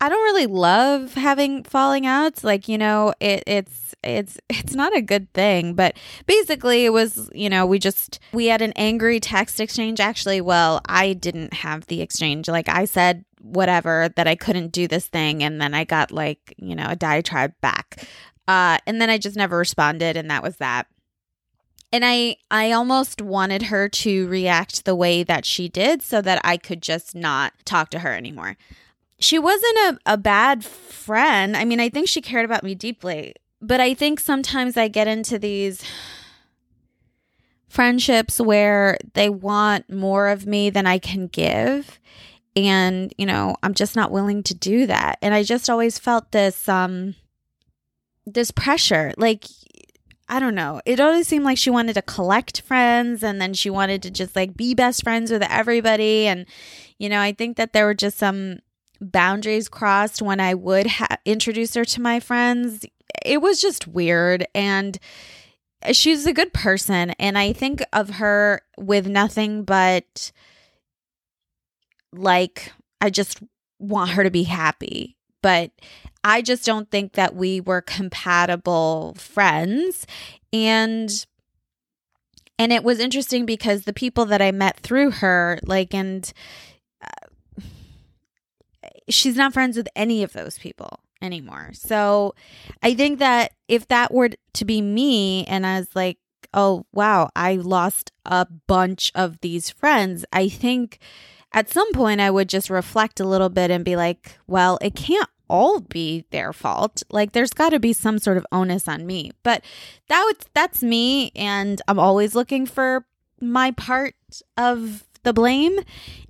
I 0.00 0.08
don't 0.08 0.22
really 0.22 0.46
love 0.46 1.14
having 1.14 1.64
falling 1.64 2.06
outs. 2.06 2.44
Like, 2.44 2.68
you 2.68 2.78
know, 2.78 3.12
it, 3.20 3.42
it's 3.46 3.94
it's 4.02 4.38
it's 4.48 4.74
not 4.74 4.96
a 4.96 5.02
good 5.02 5.32
thing. 5.32 5.74
But 5.74 5.96
basically 6.26 6.84
it 6.84 6.92
was, 6.92 7.30
you 7.34 7.50
know, 7.50 7.66
we 7.66 7.78
just 7.78 8.20
we 8.32 8.46
had 8.46 8.62
an 8.62 8.72
angry 8.76 9.20
text 9.20 9.60
exchange. 9.60 10.00
Actually, 10.00 10.40
well, 10.40 10.80
I 10.86 11.14
didn't 11.14 11.52
have 11.52 11.86
the 11.86 12.00
exchange. 12.00 12.48
Like 12.48 12.68
I 12.68 12.84
said 12.84 13.24
whatever 13.40 14.08
that 14.16 14.26
I 14.26 14.34
couldn't 14.34 14.72
do 14.72 14.88
this 14.88 15.06
thing 15.06 15.44
and 15.44 15.60
then 15.60 15.72
I 15.72 15.84
got 15.84 16.10
like, 16.10 16.54
you 16.58 16.74
know, 16.74 16.86
a 16.88 16.96
diatribe 16.96 17.54
back. 17.60 18.04
Uh 18.46 18.78
and 18.86 19.00
then 19.00 19.10
I 19.10 19.18
just 19.18 19.36
never 19.36 19.56
responded 19.56 20.16
and 20.16 20.30
that 20.30 20.42
was 20.42 20.56
that 20.56 20.86
and 21.92 22.04
i 22.04 22.36
i 22.50 22.72
almost 22.72 23.22
wanted 23.22 23.62
her 23.64 23.88
to 23.88 24.28
react 24.28 24.84
the 24.84 24.94
way 24.94 25.22
that 25.22 25.44
she 25.44 25.68
did 25.68 26.02
so 26.02 26.20
that 26.20 26.40
i 26.44 26.56
could 26.56 26.82
just 26.82 27.14
not 27.14 27.52
talk 27.64 27.90
to 27.90 28.00
her 28.00 28.14
anymore 28.14 28.56
she 29.18 29.38
wasn't 29.38 29.76
a, 29.78 29.98
a 30.06 30.16
bad 30.16 30.64
friend. 30.64 31.56
I 31.56 31.64
mean, 31.64 31.80
I 31.80 31.88
think 31.88 32.08
she 32.08 32.20
cared 32.20 32.44
about 32.44 32.62
me 32.62 32.74
deeply, 32.74 33.34
but 33.60 33.80
I 33.80 33.94
think 33.94 34.20
sometimes 34.20 34.76
I 34.76 34.88
get 34.88 35.08
into 35.08 35.38
these 35.38 35.82
friendships 37.68 38.40
where 38.40 38.98
they 39.14 39.28
want 39.28 39.90
more 39.90 40.28
of 40.28 40.46
me 40.46 40.70
than 40.70 40.86
I 40.86 40.98
can 40.98 41.26
give. 41.26 42.00
And, 42.56 43.12
you 43.18 43.26
know, 43.26 43.56
I'm 43.62 43.74
just 43.74 43.94
not 43.94 44.10
willing 44.10 44.42
to 44.44 44.54
do 44.54 44.86
that. 44.86 45.18
And 45.22 45.34
I 45.34 45.42
just 45.42 45.68
always 45.68 45.98
felt 45.98 46.32
this, 46.32 46.68
um, 46.68 47.14
this 48.26 48.50
pressure. 48.50 49.12
Like, 49.16 49.44
I 50.28 50.40
don't 50.40 50.54
know. 50.54 50.80
It 50.84 51.00
always 51.00 51.28
seemed 51.28 51.44
like 51.44 51.58
she 51.58 51.70
wanted 51.70 51.94
to 51.94 52.02
collect 52.02 52.62
friends 52.62 53.22
and 53.22 53.40
then 53.40 53.54
she 53.54 53.70
wanted 53.70 54.02
to 54.02 54.10
just 54.10 54.34
like 54.34 54.56
be 54.56 54.74
best 54.74 55.02
friends 55.02 55.30
with 55.30 55.42
everybody. 55.42 56.26
And, 56.26 56.46
you 56.98 57.08
know, 57.08 57.20
I 57.20 57.32
think 57.32 57.56
that 57.56 57.72
there 57.72 57.86
were 57.86 57.94
just 57.94 58.18
some 58.18 58.58
boundaries 59.00 59.68
crossed 59.68 60.22
when 60.22 60.40
I 60.40 60.54
would 60.54 60.86
ha- 60.86 61.18
introduce 61.24 61.74
her 61.74 61.84
to 61.84 62.00
my 62.00 62.20
friends. 62.20 62.84
It 63.24 63.40
was 63.40 63.60
just 63.60 63.86
weird. 63.86 64.46
And 64.54 64.98
she's 65.92 66.26
a 66.26 66.32
good 66.32 66.52
person. 66.52 67.10
And 67.18 67.38
I 67.38 67.52
think 67.52 67.82
of 67.92 68.10
her 68.10 68.62
with 68.76 69.06
nothing 69.06 69.64
but 69.64 70.32
like, 72.12 72.72
I 73.00 73.10
just 73.10 73.42
want 73.78 74.10
her 74.10 74.24
to 74.24 74.30
be 74.30 74.44
happy. 74.44 75.16
But 75.42 75.70
I 76.24 76.42
just 76.42 76.66
don't 76.66 76.90
think 76.90 77.12
that 77.12 77.34
we 77.34 77.60
were 77.60 77.80
compatible 77.80 79.14
friends. 79.18 80.06
And 80.52 81.26
and 82.58 82.72
it 82.72 82.82
was 82.82 82.98
interesting 82.98 83.46
because 83.46 83.82
the 83.84 83.92
people 83.92 84.26
that 84.26 84.42
I 84.42 84.50
met 84.50 84.80
through 84.80 85.12
her, 85.12 85.60
like, 85.62 85.94
and 85.94 86.30
she's 89.08 89.36
not 89.36 89.52
friends 89.52 89.76
with 89.76 89.88
any 89.96 90.22
of 90.22 90.32
those 90.32 90.58
people 90.58 91.00
anymore. 91.20 91.70
So 91.72 92.34
I 92.82 92.94
think 92.94 93.18
that 93.18 93.52
if 93.66 93.88
that 93.88 94.12
were 94.12 94.30
to 94.54 94.64
be 94.64 94.80
me 94.80 95.44
and 95.46 95.66
I 95.66 95.78
was 95.78 95.94
like, 95.94 96.18
oh, 96.54 96.86
wow, 96.92 97.30
I 97.36 97.56
lost 97.56 98.12
a 98.24 98.46
bunch 98.66 99.12
of 99.14 99.40
these 99.40 99.70
friends, 99.70 100.24
I 100.32 100.48
think 100.48 100.98
at 101.52 101.70
some 101.70 101.92
point 101.92 102.20
I 102.20 102.30
would 102.30 102.48
just 102.48 102.70
reflect 102.70 103.20
a 103.20 103.26
little 103.26 103.48
bit 103.48 103.70
and 103.70 103.84
be 103.84 103.96
like, 103.96 104.38
well, 104.46 104.78
it 104.80 104.94
can't 104.94 105.28
all 105.48 105.80
be 105.80 106.24
their 106.30 106.52
fault. 106.52 107.02
Like 107.10 107.32
there's 107.32 107.52
got 107.52 107.70
to 107.70 107.80
be 107.80 107.92
some 107.92 108.18
sort 108.18 108.36
of 108.36 108.46
onus 108.52 108.86
on 108.86 109.06
me. 109.06 109.32
But 109.42 109.64
that 110.08 110.22
would, 110.24 110.36
that's 110.54 110.82
me 110.82 111.32
and 111.34 111.80
I'm 111.88 111.98
always 111.98 112.34
looking 112.34 112.66
for 112.66 113.06
my 113.40 113.70
part 113.72 114.14
of 114.56 115.04
the 115.28 115.32
blame. 115.34 115.78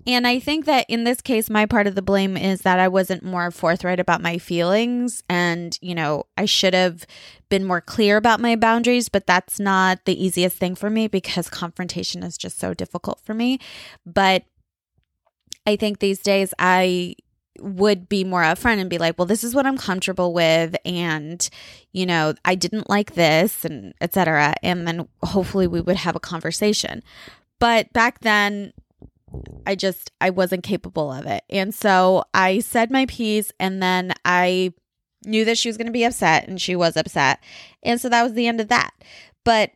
And 0.06 0.26
I 0.26 0.40
think 0.40 0.64
that 0.64 0.86
in 0.88 1.04
this 1.04 1.20
case, 1.20 1.48
my 1.48 1.66
part 1.66 1.86
of 1.86 1.94
the 1.94 2.02
blame 2.02 2.36
is 2.36 2.62
that 2.62 2.80
I 2.80 2.88
wasn't 2.88 3.22
more 3.22 3.50
forthright 3.50 4.00
about 4.00 4.20
my 4.20 4.38
feelings. 4.38 5.22
And, 5.28 5.78
you 5.80 5.94
know, 5.94 6.24
I 6.36 6.46
should 6.46 6.74
have 6.74 7.06
been 7.48 7.64
more 7.64 7.80
clear 7.80 8.16
about 8.16 8.40
my 8.40 8.56
boundaries, 8.56 9.08
but 9.08 9.26
that's 9.26 9.60
not 9.60 10.04
the 10.04 10.24
easiest 10.24 10.56
thing 10.56 10.74
for 10.74 10.90
me 10.90 11.06
because 11.06 11.48
confrontation 11.48 12.22
is 12.22 12.36
just 12.36 12.58
so 12.58 12.74
difficult 12.74 13.20
for 13.20 13.34
me. 13.34 13.60
But 14.04 14.44
I 15.66 15.76
think 15.76 15.98
these 15.98 16.20
days 16.20 16.52
I 16.58 17.14
would 17.60 18.08
be 18.08 18.24
more 18.24 18.42
upfront 18.42 18.78
and 18.78 18.90
be 18.90 18.98
like, 18.98 19.18
well, 19.18 19.26
this 19.26 19.44
is 19.44 19.54
what 19.54 19.66
I'm 19.66 19.78
comfortable 19.78 20.32
with. 20.32 20.74
And, 20.84 21.48
you 21.92 22.06
know, 22.06 22.34
I 22.44 22.54
didn't 22.54 22.88
like 22.88 23.14
this 23.14 23.64
and 23.64 23.94
etc. 24.00 24.54
And 24.62 24.88
then 24.88 25.06
hopefully 25.22 25.66
we 25.66 25.80
would 25.80 25.96
have 25.96 26.16
a 26.16 26.20
conversation. 26.20 27.02
But 27.58 27.92
back 27.92 28.20
then, 28.20 28.72
I 29.66 29.74
just 29.74 30.10
I 30.20 30.30
wasn't 30.30 30.62
capable 30.62 31.12
of 31.12 31.26
it. 31.26 31.44
And 31.50 31.74
so 31.74 32.24
I 32.34 32.60
said 32.60 32.90
my 32.90 33.06
piece 33.06 33.52
and 33.60 33.82
then 33.82 34.14
I 34.24 34.72
knew 35.24 35.44
that 35.44 35.58
she 35.58 35.68
was 35.68 35.76
going 35.76 35.86
to 35.86 35.92
be 35.92 36.04
upset 36.04 36.48
and 36.48 36.60
she 36.60 36.76
was 36.76 36.96
upset. 36.96 37.42
And 37.82 38.00
so 38.00 38.08
that 38.08 38.22
was 38.22 38.34
the 38.34 38.46
end 38.46 38.60
of 38.60 38.68
that. 38.68 38.92
But 39.44 39.72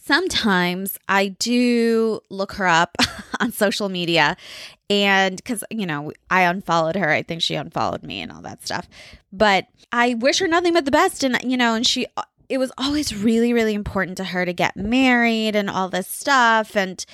sometimes 0.00 0.98
I 1.08 1.28
do 1.28 2.20
look 2.30 2.52
her 2.52 2.66
up 2.66 2.96
on 3.40 3.52
social 3.52 3.88
media 3.88 4.36
and 4.88 5.44
cuz 5.44 5.62
you 5.70 5.86
know, 5.86 6.12
I 6.30 6.42
unfollowed 6.42 6.96
her. 6.96 7.10
I 7.10 7.22
think 7.22 7.42
she 7.42 7.54
unfollowed 7.54 8.02
me 8.02 8.22
and 8.22 8.32
all 8.32 8.42
that 8.42 8.64
stuff. 8.64 8.88
But 9.32 9.66
I 9.92 10.14
wish 10.14 10.38
her 10.38 10.48
nothing 10.48 10.72
but 10.72 10.84
the 10.84 10.90
best 10.90 11.22
and 11.22 11.38
you 11.42 11.56
know, 11.56 11.74
and 11.74 11.86
she 11.86 12.06
it 12.48 12.58
was 12.58 12.72
always 12.78 13.14
really 13.14 13.52
really 13.52 13.74
important 13.74 14.16
to 14.16 14.24
her 14.24 14.44
to 14.46 14.52
get 14.52 14.76
married 14.76 15.54
and 15.54 15.68
all 15.68 15.88
this 15.88 16.08
stuff 16.08 16.74
and 16.74 17.04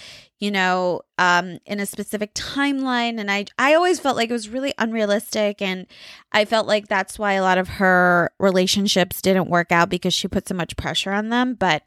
you 0.40 0.50
know 0.50 1.00
um 1.18 1.58
in 1.66 1.80
a 1.80 1.86
specific 1.86 2.34
timeline 2.34 3.18
and 3.18 3.30
i 3.30 3.44
i 3.58 3.74
always 3.74 4.00
felt 4.00 4.16
like 4.16 4.30
it 4.30 4.32
was 4.32 4.48
really 4.48 4.74
unrealistic 4.78 5.62
and 5.62 5.86
i 6.32 6.44
felt 6.44 6.66
like 6.66 6.88
that's 6.88 7.18
why 7.18 7.32
a 7.32 7.42
lot 7.42 7.58
of 7.58 7.68
her 7.68 8.30
relationships 8.38 9.22
didn't 9.22 9.48
work 9.48 9.70
out 9.72 9.88
because 9.88 10.14
she 10.14 10.28
put 10.28 10.48
so 10.48 10.54
much 10.54 10.76
pressure 10.76 11.12
on 11.12 11.28
them 11.28 11.54
but 11.54 11.84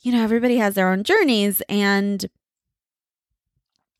you 0.00 0.12
know 0.12 0.22
everybody 0.22 0.56
has 0.56 0.74
their 0.74 0.90
own 0.90 1.02
journeys 1.04 1.62
and 1.68 2.28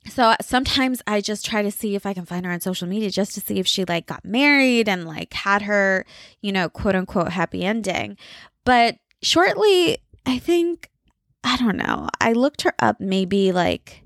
so 0.08 0.34
sometimes 0.40 1.00
I 1.06 1.20
just 1.20 1.46
try 1.46 1.62
to 1.62 1.70
see 1.70 1.94
if 1.94 2.06
I 2.06 2.14
can 2.14 2.24
find 2.24 2.44
her 2.44 2.52
on 2.52 2.60
social 2.60 2.88
media 2.88 3.10
just 3.10 3.34
to 3.34 3.40
see 3.40 3.58
if 3.58 3.66
she 3.66 3.84
like 3.84 4.06
got 4.06 4.24
married 4.24 4.88
and 4.88 5.06
like 5.06 5.32
had 5.32 5.62
her, 5.62 6.04
you 6.40 6.50
know, 6.50 6.68
quote 6.68 6.96
unquote 6.96 7.30
happy 7.30 7.64
ending. 7.64 8.16
But 8.64 8.96
shortly, 9.22 9.98
I 10.26 10.38
think, 10.38 10.90
I 11.44 11.56
don't 11.56 11.76
know, 11.76 12.08
I 12.20 12.32
looked 12.32 12.62
her 12.62 12.74
up 12.78 13.00
maybe 13.00 13.52
like 13.52 14.02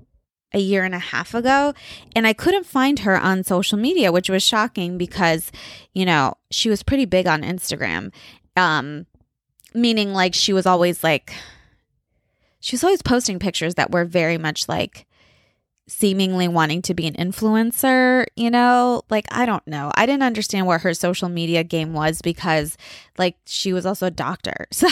a 0.53 0.59
year 0.59 0.83
and 0.83 0.95
a 0.95 0.99
half 0.99 1.33
ago 1.33 1.73
and 2.15 2.25
I 2.25 2.33
couldn't 2.33 2.65
find 2.65 2.99
her 2.99 3.17
on 3.19 3.43
social 3.43 3.77
media, 3.77 4.11
which 4.11 4.29
was 4.29 4.43
shocking 4.43 4.97
because, 4.97 5.51
you 5.93 6.05
know, 6.05 6.35
she 6.51 6.69
was 6.69 6.83
pretty 6.83 7.05
big 7.05 7.27
on 7.27 7.41
Instagram. 7.41 8.11
Um, 8.55 9.05
meaning 9.73 10.13
like 10.13 10.33
she 10.33 10.53
was 10.53 10.65
always 10.65 11.03
like, 11.03 11.33
she 12.59 12.75
was 12.75 12.83
always 12.83 13.01
posting 13.01 13.39
pictures 13.39 13.75
that 13.75 13.91
were 13.91 14.05
very 14.05 14.37
much 14.37 14.67
like 14.67 15.05
seemingly 15.87 16.47
wanting 16.47 16.81
to 16.83 16.93
be 16.93 17.07
an 17.07 17.13
influencer, 17.13 18.25
you 18.35 18.51
know? 18.51 19.03
Like, 19.09 19.25
I 19.31 19.45
don't 19.45 19.65
know. 19.65 19.91
I 19.95 20.05
didn't 20.05 20.23
understand 20.23 20.67
what 20.67 20.81
her 20.81 20.93
social 20.93 21.29
media 21.29 21.63
game 21.63 21.93
was 21.93 22.21
because, 22.21 22.77
like, 23.17 23.37
she 23.45 23.73
was 23.73 23.85
also 23.85 24.07
a 24.07 24.11
doctor. 24.11 24.67
So, 24.77 24.87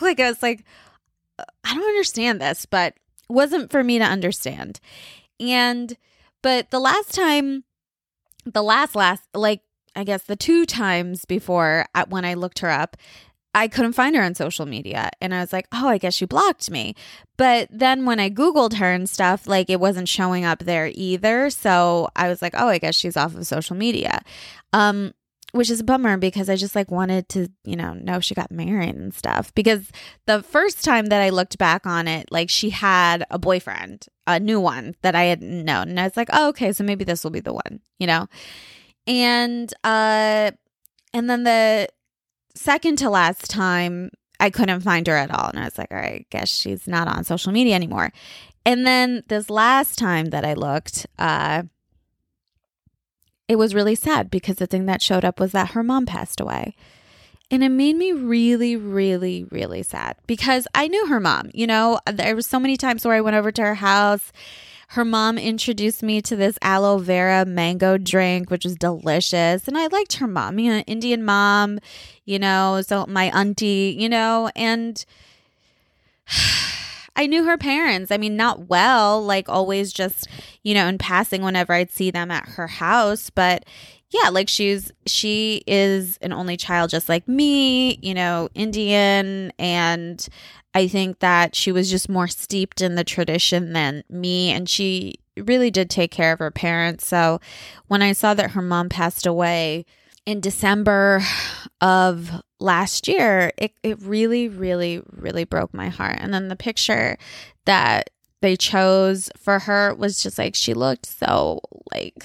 like 0.00 0.18
I 0.18 0.28
was 0.28 0.42
like, 0.42 0.64
I 1.64 1.74
don't 1.74 1.88
understand 1.88 2.40
this, 2.40 2.66
but 2.66 2.94
wasn't 3.28 3.70
for 3.70 3.84
me 3.84 3.98
to 3.98 4.04
understand. 4.04 4.80
And 5.38 5.96
but 6.42 6.70
the 6.70 6.80
last 6.80 7.14
time, 7.14 7.64
the 8.44 8.62
last 8.62 8.94
last 8.94 9.22
like 9.34 9.62
I 9.96 10.04
guess 10.04 10.22
the 10.22 10.36
two 10.36 10.66
times 10.66 11.24
before 11.24 11.86
at, 11.94 12.10
when 12.10 12.24
I 12.24 12.34
looked 12.34 12.60
her 12.60 12.70
up, 12.70 12.96
I 13.54 13.66
couldn't 13.66 13.94
find 13.94 14.14
her 14.14 14.22
on 14.22 14.34
social 14.34 14.64
media. 14.66 15.10
And 15.20 15.34
I 15.34 15.40
was 15.40 15.52
like, 15.52 15.66
oh, 15.72 15.88
I 15.88 15.98
guess 15.98 16.14
she 16.14 16.24
blocked 16.24 16.70
me. 16.70 16.94
But 17.36 17.68
then 17.70 18.06
when 18.06 18.20
I 18.20 18.30
Googled 18.30 18.74
her 18.74 18.92
and 18.92 19.08
stuff, 19.08 19.46
like 19.46 19.68
it 19.68 19.80
wasn't 19.80 20.08
showing 20.08 20.44
up 20.44 20.60
there 20.60 20.90
either. 20.94 21.50
So 21.50 22.08
I 22.14 22.28
was 22.28 22.42
like, 22.42 22.54
oh, 22.56 22.68
I 22.68 22.78
guess 22.78 22.94
she's 22.94 23.16
off 23.16 23.34
of 23.34 23.46
social 23.46 23.74
media. 23.74 24.22
Um, 24.72 25.14
which 25.52 25.70
is 25.70 25.80
a 25.80 25.84
bummer 25.84 26.16
because 26.16 26.48
I 26.48 26.56
just 26.56 26.74
like 26.74 26.90
wanted 26.90 27.28
to, 27.30 27.48
you 27.64 27.76
know, 27.76 27.94
know 27.94 28.16
if 28.16 28.24
she 28.24 28.34
got 28.34 28.50
married 28.50 28.94
and 28.94 29.14
stuff. 29.14 29.54
Because 29.54 29.90
the 30.26 30.42
first 30.42 30.84
time 30.84 31.06
that 31.06 31.22
I 31.22 31.30
looked 31.30 31.58
back 31.58 31.86
on 31.86 32.08
it, 32.08 32.30
like 32.30 32.50
she 32.50 32.70
had 32.70 33.24
a 33.30 33.38
boyfriend, 33.38 34.06
a 34.26 34.38
new 34.38 34.60
one 34.60 34.94
that 35.02 35.14
I 35.14 35.24
had 35.24 35.42
known. 35.42 35.88
And 35.88 36.00
I 36.00 36.04
was 36.04 36.16
like, 36.16 36.28
oh, 36.32 36.48
okay, 36.48 36.72
so 36.72 36.84
maybe 36.84 37.04
this 37.04 37.24
will 37.24 37.30
be 37.30 37.40
the 37.40 37.52
one, 37.52 37.80
you 37.98 38.06
know? 38.06 38.28
And 39.06 39.72
uh 39.84 40.52
and 41.12 41.28
then 41.28 41.44
the 41.44 41.88
second 42.54 42.96
to 42.98 43.10
last 43.10 43.50
time 43.50 44.10
I 44.38 44.50
couldn't 44.50 44.80
find 44.80 45.06
her 45.06 45.16
at 45.16 45.30
all. 45.30 45.50
And 45.50 45.58
I 45.58 45.64
was 45.64 45.76
like, 45.76 45.90
all 45.90 45.98
right, 45.98 46.20
I 46.20 46.26
guess 46.30 46.48
she's 46.48 46.86
not 46.86 47.08
on 47.08 47.24
social 47.24 47.52
media 47.52 47.74
anymore. 47.74 48.12
And 48.64 48.86
then 48.86 49.22
this 49.28 49.50
last 49.50 49.98
time 49.98 50.26
that 50.26 50.44
I 50.44 50.54
looked, 50.54 51.06
uh 51.18 51.64
it 53.50 53.58
was 53.58 53.74
really 53.74 53.94
sad 53.94 54.30
because 54.30 54.56
the 54.56 54.66
thing 54.66 54.86
that 54.86 55.02
showed 55.02 55.24
up 55.24 55.40
was 55.40 55.52
that 55.52 55.72
her 55.72 55.82
mom 55.82 56.06
passed 56.06 56.40
away. 56.40 56.76
And 57.50 57.64
it 57.64 57.68
made 57.70 57.96
me 57.96 58.12
really, 58.12 58.76
really, 58.76 59.44
really 59.50 59.82
sad 59.82 60.16
because 60.28 60.68
I 60.72 60.86
knew 60.86 61.08
her 61.08 61.18
mom. 61.18 61.50
You 61.52 61.66
know, 61.66 61.98
there 62.06 62.36
was 62.36 62.46
so 62.46 62.60
many 62.60 62.76
times 62.76 63.04
where 63.04 63.14
I 63.14 63.20
went 63.20 63.36
over 63.36 63.50
to 63.50 63.62
her 63.62 63.74
house 63.74 64.32
her 64.94 65.04
mom 65.04 65.38
introduced 65.38 66.02
me 66.02 66.20
to 66.20 66.34
this 66.34 66.58
aloe 66.62 66.98
vera 66.98 67.44
mango 67.44 67.96
drink, 67.96 68.50
which 68.50 68.64
was 68.64 68.74
delicious. 68.74 69.68
And 69.68 69.78
I 69.78 69.86
liked 69.86 70.14
her 70.14 70.26
mom, 70.26 70.58
you 70.58 70.72
know, 70.72 70.80
Indian 70.80 71.24
mom, 71.24 71.78
you 72.24 72.40
know, 72.40 72.82
so 72.84 73.06
my 73.06 73.26
auntie, 73.26 73.96
you 73.96 74.08
know, 74.08 74.50
and 74.56 75.04
I 77.20 77.26
knew 77.26 77.44
her 77.44 77.58
parents. 77.58 78.10
I 78.10 78.16
mean, 78.16 78.34
not 78.34 78.70
well, 78.70 79.22
like 79.22 79.46
always 79.46 79.92
just, 79.92 80.26
you 80.62 80.72
know, 80.72 80.86
in 80.86 80.96
passing 80.96 81.42
whenever 81.42 81.74
I'd 81.74 81.90
see 81.90 82.10
them 82.10 82.30
at 82.30 82.48
her 82.48 82.66
house, 82.66 83.28
but 83.28 83.66
yeah, 84.08 84.30
like 84.30 84.48
she's 84.48 84.90
she 85.04 85.62
is 85.66 86.16
an 86.22 86.32
only 86.32 86.56
child 86.56 86.88
just 86.88 87.10
like 87.10 87.28
me, 87.28 87.98
you 88.00 88.14
know, 88.14 88.48
Indian 88.54 89.52
and 89.58 90.26
I 90.74 90.88
think 90.88 91.18
that 91.18 91.54
she 91.54 91.72
was 91.72 91.90
just 91.90 92.08
more 92.08 92.26
steeped 92.26 92.80
in 92.80 92.94
the 92.94 93.04
tradition 93.04 93.74
than 93.74 94.02
me 94.08 94.50
and 94.50 94.66
she 94.66 95.16
really 95.36 95.70
did 95.70 95.90
take 95.90 96.10
care 96.10 96.32
of 96.32 96.38
her 96.38 96.50
parents. 96.50 97.06
So 97.06 97.38
when 97.88 98.00
I 98.00 98.12
saw 98.12 98.32
that 98.32 98.52
her 98.52 98.62
mom 98.62 98.88
passed 98.88 99.26
away 99.26 99.84
in 100.24 100.40
December 100.40 101.20
of 101.82 102.40
last 102.60 103.08
year, 103.08 103.52
it, 103.56 103.72
it 103.82 104.00
really, 104.02 104.48
really, 104.48 105.02
really 105.10 105.44
broke 105.44 105.74
my 105.74 105.88
heart. 105.88 106.18
And 106.20 106.32
then 106.32 106.48
the 106.48 106.56
picture 106.56 107.16
that 107.64 108.10
they 108.40 108.56
chose 108.56 109.30
for 109.36 109.60
her 109.60 109.94
was 109.94 110.22
just 110.22 110.38
like 110.38 110.54
she 110.54 110.74
looked 110.74 111.06
so 111.06 111.60
like 111.92 112.24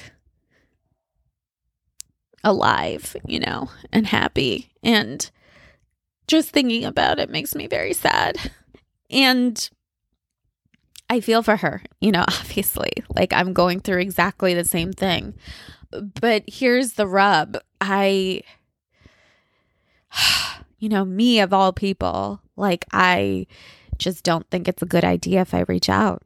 alive, 2.44 3.16
you 3.26 3.40
know, 3.40 3.70
and 3.92 4.08
happy. 4.08 4.72
And 4.84 5.30
just 6.28 6.50
thinking 6.50 6.86
about 6.86 7.20
it 7.20 7.30
makes 7.30 7.56
me 7.56 7.68
very 7.68 7.94
sad. 7.94 8.38
And 9.10 9.70
I 11.10 11.22
feel 11.22 11.44
for 11.44 11.58
her, 11.58 11.82
you 12.02 12.12
know, 12.12 12.26
obviously. 12.28 12.92
Like 13.14 13.34
I'm 13.34 13.54
going 13.54 13.80
through 13.80 14.00
exactly 14.00 14.54
the 14.54 14.66
same 14.66 14.94
thing. 14.94 15.36
But 15.92 16.44
here's 16.48 16.94
the 16.94 17.08
rub. 17.08 17.58
I 17.82 18.42
you 20.80 20.90
know, 20.90 21.06
me 21.06 21.40
of 21.40 21.54
all 21.54 21.74
people, 21.74 22.42
like 22.56 22.86
I 22.92 23.48
just 23.98 24.24
don't 24.24 24.50
think 24.50 24.68
it's 24.68 24.82
a 24.82 24.88
good 24.88 25.04
idea 25.04 25.42
if 25.42 25.54
I 25.54 25.62
reach 25.68 25.90
out 25.90 26.22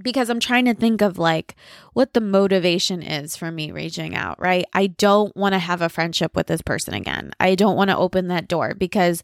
because 0.00 0.30
I'm 0.30 0.40
trying 0.40 0.64
to 0.66 0.74
think 0.74 1.02
of 1.02 1.18
like 1.18 1.56
what 1.92 2.14
the 2.14 2.20
motivation 2.20 3.02
is 3.02 3.36
for 3.36 3.50
me 3.50 3.70
reaching 3.70 4.14
out, 4.14 4.40
right? 4.40 4.64
I 4.72 4.88
don't 4.88 5.36
want 5.36 5.54
to 5.54 5.58
have 5.58 5.82
a 5.82 5.88
friendship 5.88 6.36
with 6.36 6.46
this 6.46 6.62
person 6.62 6.94
again. 6.94 7.32
I 7.40 7.54
don't 7.54 7.76
want 7.76 7.90
to 7.90 7.96
open 7.96 8.28
that 8.28 8.48
door 8.48 8.74
because 8.74 9.22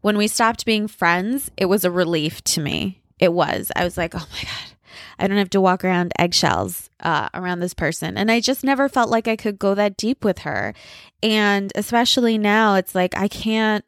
when 0.00 0.16
we 0.16 0.26
stopped 0.26 0.64
being 0.64 0.88
friends, 0.88 1.50
it 1.56 1.66
was 1.66 1.84
a 1.84 1.90
relief 1.90 2.42
to 2.44 2.60
me. 2.60 3.00
It 3.18 3.32
was. 3.32 3.70
I 3.76 3.84
was 3.84 3.96
like, 3.96 4.14
oh 4.14 4.26
my 4.32 4.42
God, 4.42 4.73
I 5.18 5.26
don't 5.26 5.38
have 5.38 5.50
to 5.50 5.60
walk 5.60 5.84
around 5.84 6.12
eggshells 6.18 6.90
uh, 7.00 7.28
around 7.34 7.60
this 7.60 7.74
person. 7.74 8.16
And 8.16 8.30
I 8.30 8.40
just 8.40 8.64
never 8.64 8.88
felt 8.88 9.10
like 9.10 9.28
I 9.28 9.36
could 9.36 9.58
go 9.58 9.74
that 9.74 9.96
deep 9.96 10.24
with 10.24 10.40
her. 10.40 10.74
And 11.22 11.72
especially 11.74 12.38
now, 12.38 12.74
it's 12.74 12.94
like 12.94 13.16
I 13.16 13.28
can't. 13.28 13.84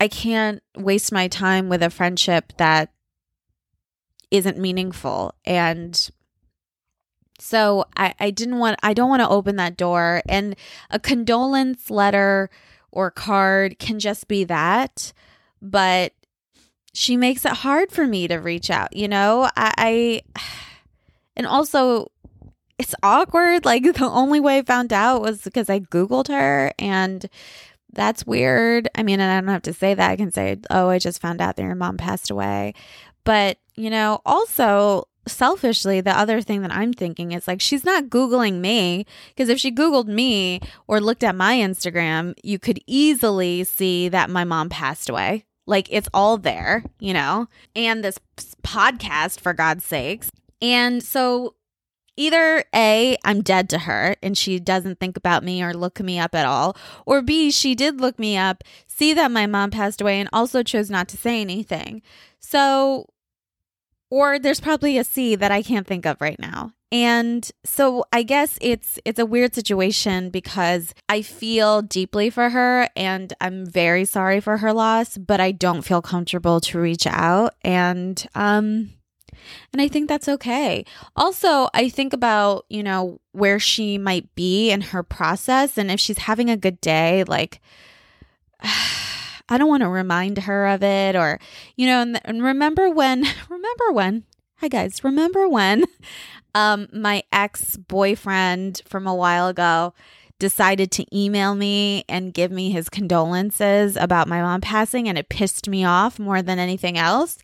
I 0.00 0.08
can't 0.08 0.60
waste 0.76 1.12
my 1.12 1.28
time 1.28 1.68
with 1.68 1.80
a 1.80 1.88
friendship 1.88 2.52
that 2.56 2.92
isn't 4.32 4.58
meaningful. 4.58 5.32
And 5.44 6.10
so 7.38 7.84
I, 7.96 8.12
I 8.18 8.30
didn't 8.30 8.58
want, 8.58 8.80
I 8.82 8.94
don't 8.94 9.10
want 9.10 9.20
to 9.20 9.28
open 9.28 9.56
that 9.56 9.76
door. 9.76 10.22
And 10.28 10.56
a 10.90 10.98
condolence 10.98 11.88
letter 11.88 12.50
or 12.90 13.12
card 13.12 13.78
can 13.78 14.00
just 14.00 14.26
be 14.26 14.42
that. 14.44 15.12
But 15.60 16.14
she 16.92 17.16
makes 17.16 17.44
it 17.44 17.52
hard 17.52 17.90
for 17.90 18.06
me 18.06 18.28
to 18.28 18.36
reach 18.36 18.70
out, 18.70 18.94
you 18.94 19.08
know? 19.08 19.50
I, 19.56 19.72
I 20.36 20.40
and 21.36 21.46
also, 21.46 22.10
it's 22.78 22.94
awkward. 23.02 23.64
Like, 23.64 23.82
the 23.94 24.08
only 24.08 24.40
way 24.40 24.58
I 24.58 24.62
found 24.62 24.92
out 24.92 25.22
was 25.22 25.42
because 25.42 25.70
I 25.70 25.80
Googled 25.80 26.28
her 26.28 26.72
and 26.78 27.28
that's 27.92 28.26
weird. 28.26 28.88
I 28.94 29.02
mean, 29.02 29.20
and 29.20 29.30
I 29.30 29.40
don't 29.40 29.52
have 29.52 29.62
to 29.62 29.72
say 29.72 29.94
that. 29.94 30.10
I 30.10 30.16
can 30.16 30.32
say, 30.32 30.58
oh, 30.70 30.88
I 30.88 30.98
just 30.98 31.20
found 31.20 31.40
out 31.40 31.56
that 31.56 31.62
your 31.62 31.74
mom 31.74 31.96
passed 31.98 32.30
away. 32.30 32.74
But, 33.24 33.58
you 33.76 33.90
know, 33.90 34.20
also 34.24 35.08
selfishly, 35.28 36.00
the 36.00 36.18
other 36.18 36.40
thing 36.40 36.62
that 36.62 36.72
I'm 36.72 36.92
thinking 36.92 37.32
is 37.32 37.46
like, 37.46 37.60
she's 37.60 37.84
not 37.84 38.06
Googling 38.06 38.60
me 38.60 39.06
because 39.28 39.48
if 39.48 39.58
she 39.58 39.70
Googled 39.70 40.06
me 40.06 40.60
or 40.88 41.00
looked 41.00 41.22
at 41.22 41.36
my 41.36 41.56
Instagram, 41.56 42.34
you 42.42 42.58
could 42.58 42.80
easily 42.86 43.62
see 43.64 44.08
that 44.08 44.30
my 44.30 44.44
mom 44.44 44.68
passed 44.68 45.08
away. 45.08 45.44
Like 45.72 45.88
it's 45.90 46.08
all 46.12 46.36
there, 46.36 46.84
you 47.00 47.14
know, 47.14 47.48
and 47.74 48.04
this 48.04 48.18
podcast, 48.62 49.40
for 49.40 49.54
God's 49.54 49.84
sakes. 49.84 50.30
And 50.60 51.02
so 51.02 51.54
either 52.14 52.62
A, 52.74 53.16
I'm 53.24 53.40
dead 53.40 53.70
to 53.70 53.78
her 53.78 54.16
and 54.22 54.36
she 54.36 54.60
doesn't 54.60 55.00
think 55.00 55.16
about 55.16 55.42
me 55.42 55.62
or 55.62 55.72
look 55.72 55.98
me 55.98 56.18
up 56.18 56.34
at 56.34 56.44
all, 56.44 56.76
or 57.06 57.22
B, 57.22 57.50
she 57.50 57.74
did 57.74 58.02
look 58.02 58.18
me 58.18 58.36
up, 58.36 58.62
see 58.86 59.14
that 59.14 59.30
my 59.30 59.46
mom 59.46 59.70
passed 59.70 60.02
away, 60.02 60.20
and 60.20 60.28
also 60.30 60.62
chose 60.62 60.90
not 60.90 61.08
to 61.08 61.16
say 61.16 61.40
anything. 61.40 62.02
So 62.38 63.08
or 64.10 64.38
there's 64.38 64.60
probably 64.60 64.98
a 64.98 65.04
C 65.04 65.36
that 65.36 65.50
I 65.50 65.62
can't 65.62 65.86
think 65.86 66.04
of 66.04 66.20
right 66.20 66.38
now. 66.38 66.74
And 66.92 67.50
so 67.64 68.04
I 68.12 68.22
guess 68.22 68.58
it's 68.60 68.98
it's 69.06 69.18
a 69.18 69.24
weird 69.24 69.54
situation 69.54 70.28
because 70.28 70.94
I 71.08 71.22
feel 71.22 71.80
deeply 71.80 72.28
for 72.28 72.50
her 72.50 72.86
and 72.94 73.32
I'm 73.40 73.64
very 73.64 74.04
sorry 74.04 74.40
for 74.40 74.58
her 74.58 74.74
loss, 74.74 75.16
but 75.16 75.40
I 75.40 75.52
don't 75.52 75.80
feel 75.80 76.02
comfortable 76.02 76.60
to 76.60 76.78
reach 76.78 77.06
out 77.06 77.54
and 77.62 78.24
um 78.34 78.90
and 79.72 79.80
I 79.80 79.88
think 79.88 80.08
that's 80.08 80.28
okay. 80.28 80.84
Also, 81.16 81.68
I 81.72 81.88
think 81.88 82.12
about, 82.12 82.66
you 82.68 82.82
know, 82.82 83.20
where 83.32 83.58
she 83.58 83.96
might 83.96 84.32
be 84.34 84.70
in 84.70 84.82
her 84.82 85.02
process 85.02 85.78
and 85.78 85.90
if 85.90 85.98
she's 85.98 86.18
having 86.18 86.50
a 86.50 86.58
good 86.58 86.78
day, 86.82 87.24
like 87.24 87.60
I 88.60 89.58
don't 89.58 89.68
want 89.68 89.82
to 89.82 89.88
remind 89.88 90.38
her 90.38 90.66
of 90.66 90.82
it 90.82 91.16
or, 91.16 91.40
you 91.74 91.86
know, 91.86 92.02
and, 92.02 92.20
and 92.24 92.42
remember 92.42 92.90
when, 92.90 93.24
remember 93.48 93.92
when, 93.92 94.24
hi 94.56 94.68
guys, 94.68 95.02
remember 95.02 95.48
when 95.48 95.84
um, 96.54 96.88
my 96.92 97.22
ex 97.32 97.76
boyfriend 97.76 98.82
from 98.86 99.06
a 99.06 99.14
while 99.14 99.48
ago 99.48 99.94
decided 100.38 100.90
to 100.90 101.16
email 101.16 101.54
me 101.54 102.04
and 102.08 102.34
give 102.34 102.50
me 102.50 102.70
his 102.70 102.88
condolences 102.88 103.96
about 103.96 104.26
my 104.26 104.42
mom 104.42 104.60
passing 104.60 105.08
and 105.08 105.16
it 105.16 105.28
pissed 105.28 105.68
me 105.68 105.84
off 105.84 106.18
more 106.18 106.42
than 106.42 106.58
anything 106.58 106.98
else. 106.98 107.38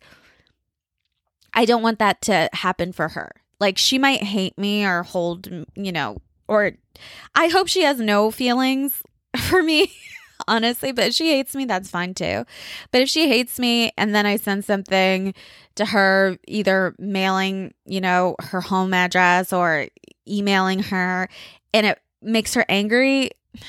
I 1.53 1.65
don't 1.65 1.81
want 1.81 1.99
that 1.99 2.21
to 2.23 2.49
happen 2.53 2.91
for 2.91 3.07
her. 3.09 3.31
Like 3.59 3.77
she 3.77 3.97
might 3.97 4.23
hate 4.23 4.57
me 4.57 4.85
or 4.85 5.03
hold, 5.03 5.47
you 5.75 5.91
know, 5.91 6.17
or 6.47 6.73
I 7.33 7.47
hope 7.47 7.67
she 7.67 7.83
has 7.83 7.99
no 7.99 8.31
feelings 8.31 9.01
for 9.37 9.63
me 9.63 9.93
honestly. 10.47 10.91
But 10.91 11.07
if 11.07 11.13
she 11.13 11.31
hates 11.31 11.55
me, 11.55 11.65
that's 11.65 11.89
fine 11.89 12.13
too. 12.13 12.45
But 12.91 13.01
if 13.01 13.09
she 13.09 13.27
hates 13.27 13.59
me 13.59 13.91
and 13.97 14.13
then 14.13 14.25
I 14.25 14.37
send 14.37 14.65
something 14.65 15.33
to 15.75 15.85
her, 15.85 16.37
either 16.47 16.95
mailing, 16.97 17.73
you 17.85 18.01
know, 18.01 18.35
her 18.39 18.61
home 18.61 18.93
address 18.93 19.53
or 19.53 19.87
emailing 20.27 20.79
her, 20.83 21.29
and 21.73 21.85
it 21.85 21.99
makes 22.21 22.53
her 22.53 22.65
angry, 22.69 23.31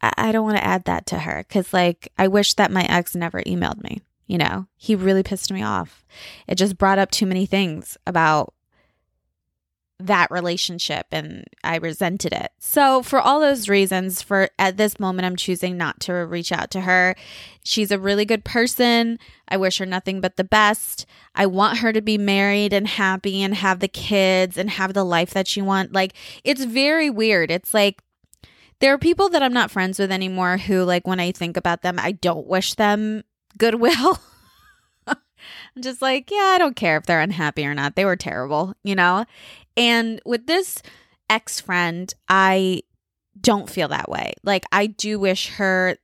I, 0.00 0.12
I 0.16 0.32
don't 0.32 0.44
want 0.44 0.58
to 0.58 0.64
add 0.64 0.84
that 0.84 1.06
to 1.06 1.18
her 1.18 1.44
because, 1.46 1.72
like, 1.72 2.12
I 2.16 2.28
wish 2.28 2.54
that 2.54 2.70
my 2.70 2.84
ex 2.84 3.14
never 3.14 3.42
emailed 3.42 3.82
me. 3.82 4.00
You 4.28 4.38
know, 4.38 4.66
he 4.76 4.94
really 4.94 5.22
pissed 5.22 5.50
me 5.50 5.62
off. 5.62 6.04
It 6.46 6.56
just 6.56 6.76
brought 6.76 6.98
up 6.98 7.10
too 7.10 7.24
many 7.24 7.46
things 7.46 7.96
about 8.06 8.52
that 10.00 10.30
relationship 10.30 11.06
and 11.10 11.44
I 11.64 11.76
resented 11.76 12.32
it. 12.32 12.52
So 12.58 13.02
for 13.02 13.20
all 13.20 13.40
those 13.40 13.68
reasons 13.68 14.22
for 14.22 14.48
at 14.58 14.76
this 14.76 15.00
moment 15.00 15.26
I'm 15.26 15.34
choosing 15.34 15.76
not 15.76 15.98
to 16.00 16.12
reach 16.12 16.52
out 16.52 16.70
to 16.72 16.82
her. 16.82 17.16
She's 17.64 17.90
a 17.90 17.98
really 17.98 18.24
good 18.24 18.44
person. 18.44 19.18
I 19.48 19.56
wish 19.56 19.78
her 19.78 19.86
nothing 19.86 20.20
but 20.20 20.36
the 20.36 20.44
best. 20.44 21.04
I 21.34 21.46
want 21.46 21.78
her 21.78 21.92
to 21.92 22.00
be 22.00 22.16
married 22.16 22.72
and 22.72 22.86
happy 22.86 23.42
and 23.42 23.54
have 23.54 23.80
the 23.80 23.88
kids 23.88 24.56
and 24.56 24.70
have 24.70 24.94
the 24.94 25.04
life 25.04 25.30
that 25.30 25.48
she 25.48 25.60
wants. 25.60 25.92
Like 25.92 26.14
it's 26.44 26.64
very 26.64 27.10
weird. 27.10 27.50
It's 27.50 27.74
like 27.74 28.00
there 28.78 28.94
are 28.94 28.98
people 28.98 29.28
that 29.30 29.42
I'm 29.42 29.52
not 29.52 29.72
friends 29.72 29.98
with 29.98 30.12
anymore 30.12 30.58
who 30.58 30.84
like 30.84 31.08
when 31.08 31.18
I 31.18 31.32
think 31.32 31.56
about 31.56 31.82
them 31.82 31.98
I 31.98 32.12
don't 32.12 32.46
wish 32.46 32.74
them 32.74 33.24
goodwill. 33.56 34.20
I'm 35.08 35.82
just 35.82 36.02
like, 36.02 36.30
yeah, 36.30 36.52
I 36.54 36.58
don't 36.58 36.76
care 36.76 36.96
if 36.96 37.06
they're 37.06 37.20
unhappy 37.20 37.64
or 37.64 37.74
not. 37.74 37.96
They 37.96 38.04
were 38.04 38.16
terrible, 38.16 38.74
you 38.82 38.94
know? 38.94 39.24
And 39.78 40.20
with 40.26 40.46
this 40.46 40.82
ex 41.30 41.60
friend, 41.60 42.12
I 42.28 42.82
don't 43.40 43.70
feel 43.70 43.88
that 43.88 44.10
way. 44.10 44.34
Like, 44.42 44.64
I 44.72 44.86
do 44.86 45.18
wish 45.18 45.50
her 45.50 45.96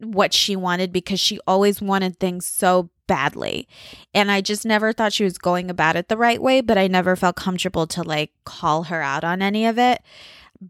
what 0.00 0.32
she 0.32 0.56
wanted 0.56 0.92
because 0.92 1.20
she 1.20 1.38
always 1.46 1.80
wanted 1.80 2.18
things 2.18 2.46
so 2.46 2.90
badly. 3.06 3.68
And 4.12 4.30
I 4.30 4.40
just 4.40 4.64
never 4.64 4.92
thought 4.92 5.12
she 5.12 5.24
was 5.24 5.38
going 5.38 5.70
about 5.70 5.96
it 5.96 6.08
the 6.08 6.16
right 6.16 6.40
way, 6.40 6.60
but 6.60 6.78
I 6.78 6.86
never 6.86 7.16
felt 7.16 7.36
comfortable 7.36 7.86
to 7.88 8.02
like 8.02 8.32
call 8.44 8.84
her 8.84 9.02
out 9.02 9.24
on 9.24 9.42
any 9.42 9.66
of 9.66 9.78
it. 9.78 10.02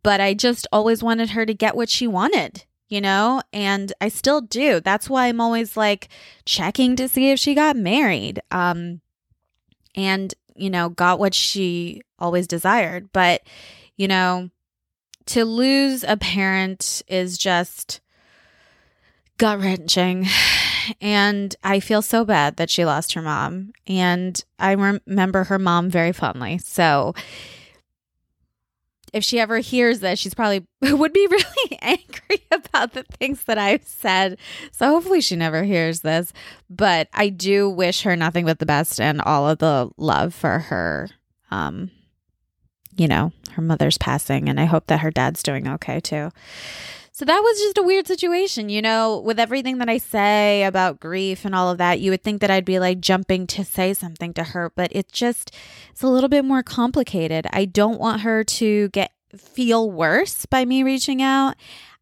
But 0.03 0.20
I 0.20 0.35
just 0.35 0.66
always 0.73 1.03
wanted 1.03 1.31
her 1.31 1.47
to 1.47 1.55
get 1.55 1.77
what 1.77 1.88
she 1.88 2.07
wanted, 2.07 2.64
you 2.88 3.01
know? 3.01 3.42
And 3.53 3.92
I 4.01 4.09
still 4.09 4.40
do. 4.40 4.81
That's 4.81 5.09
why 5.09 5.29
I'm 5.29 5.40
always 5.40 5.77
like 5.77 6.09
checking 6.44 6.97
to 6.97 7.09
see 7.09 7.31
if 7.31 7.38
she 7.38 7.55
got 7.55 7.77
married. 7.77 8.40
Um 8.51 9.01
and 9.94 10.35
you 10.57 10.70
know, 10.70 10.88
got 10.88 11.18
what 11.18 11.35
she 11.35 12.03
always 12.25 12.47
desired. 12.47 13.13
But, 13.13 13.43
you 13.97 14.09
know, 14.09 14.51
to 15.27 15.45
lose 15.45 16.05
a 16.05 16.17
parent 16.17 17.03
is 17.07 17.39
just 17.39 18.01
gut 19.39 19.61
wrenching. 19.61 20.27
And 21.01 21.57
I 21.65 21.81
feel 21.81 22.03
so 22.03 22.27
bad 22.27 22.59
that 22.59 22.69
she 22.69 22.85
lost 22.85 23.15
her 23.15 23.23
mom. 23.23 23.73
And 23.87 24.45
I 24.59 24.73
remember 24.73 25.45
her 25.45 25.59
mom 25.59 25.89
very 25.89 26.13
fondly. 26.13 26.59
So, 26.59 27.15
if 29.15 29.25
she 29.25 29.41
ever 29.41 29.61
hears 29.61 30.01
this, 30.01 30.19
she's 30.19 30.35
probably 30.35 30.67
would 30.83 31.15
be 31.15 31.27
really 31.31 31.79
angry 31.81 32.45
about 32.51 32.93
the 32.93 33.05
things 33.05 33.45
that 33.45 33.57
I've 33.57 33.87
said. 33.87 34.39
So 34.73 34.89
hopefully 34.89 35.23
she 35.23 35.37
never 35.37 35.63
hears 35.63 36.01
this. 36.01 36.35
But 36.69 37.09
I 37.15 37.31
do 37.31 37.71
wish 37.71 38.03
her 38.03 38.17
nothing 38.17 38.45
but 38.45 38.59
the 38.59 38.67
best 38.67 39.01
and 39.01 39.23
all 39.23 39.49
of 39.49 39.59
the 39.59 39.89
love 39.97 40.35
for 40.35 40.59
her 40.59 41.09
um 41.51 41.91
you 42.96 43.09
know, 43.09 43.33
her 43.52 43.62
mother's 43.62 43.98
passing 43.98 44.48
and 44.48 44.61
I 44.61 44.64
hope 44.64 44.87
that 44.87 45.00
her 45.00 45.11
dad's 45.11 45.42
doing 45.42 45.68
okay 45.68 46.00
too. 46.00 46.30
So 47.12 47.24
that 47.24 47.38
was 47.38 47.59
just 47.61 47.78
a 47.78 47.83
weird 47.85 48.09
situation, 48.09 48.68
you 48.68 48.83
know, 48.83 49.20
with 49.20 49.38
everything 49.38 49.78
that 49.78 49.88
I 49.88 49.98
say 49.98 50.64
about 50.64 50.98
grief 50.98 51.44
and 51.44 51.54
all 51.54 51.70
of 51.70 51.78
that, 51.78 52.00
you 52.00 52.11
would 52.11 52.24
think 52.24 52.40
that 52.40 52.50
I'd 52.50 52.64
be 52.64 52.80
like 52.80 52.98
jumping 52.98 53.46
to 53.48 53.64
say 53.64 53.94
something 53.94 54.35
to 54.35 54.42
her, 54.42 54.72
but 54.74 54.90
it 54.90 55.12
just 55.12 55.54
it's 55.92 56.02
a 56.02 56.09
little 56.09 56.28
bit 56.28 56.44
more 56.44 56.64
complicated. 56.64 57.46
I 57.52 57.66
don't 57.66 58.00
want 58.00 58.22
her 58.22 58.42
to 58.42 58.88
get 58.88 59.12
feel 59.37 59.88
worse 59.88 60.44
by 60.46 60.64
me 60.64 60.83
reaching 60.83 61.22
out. 61.22 61.54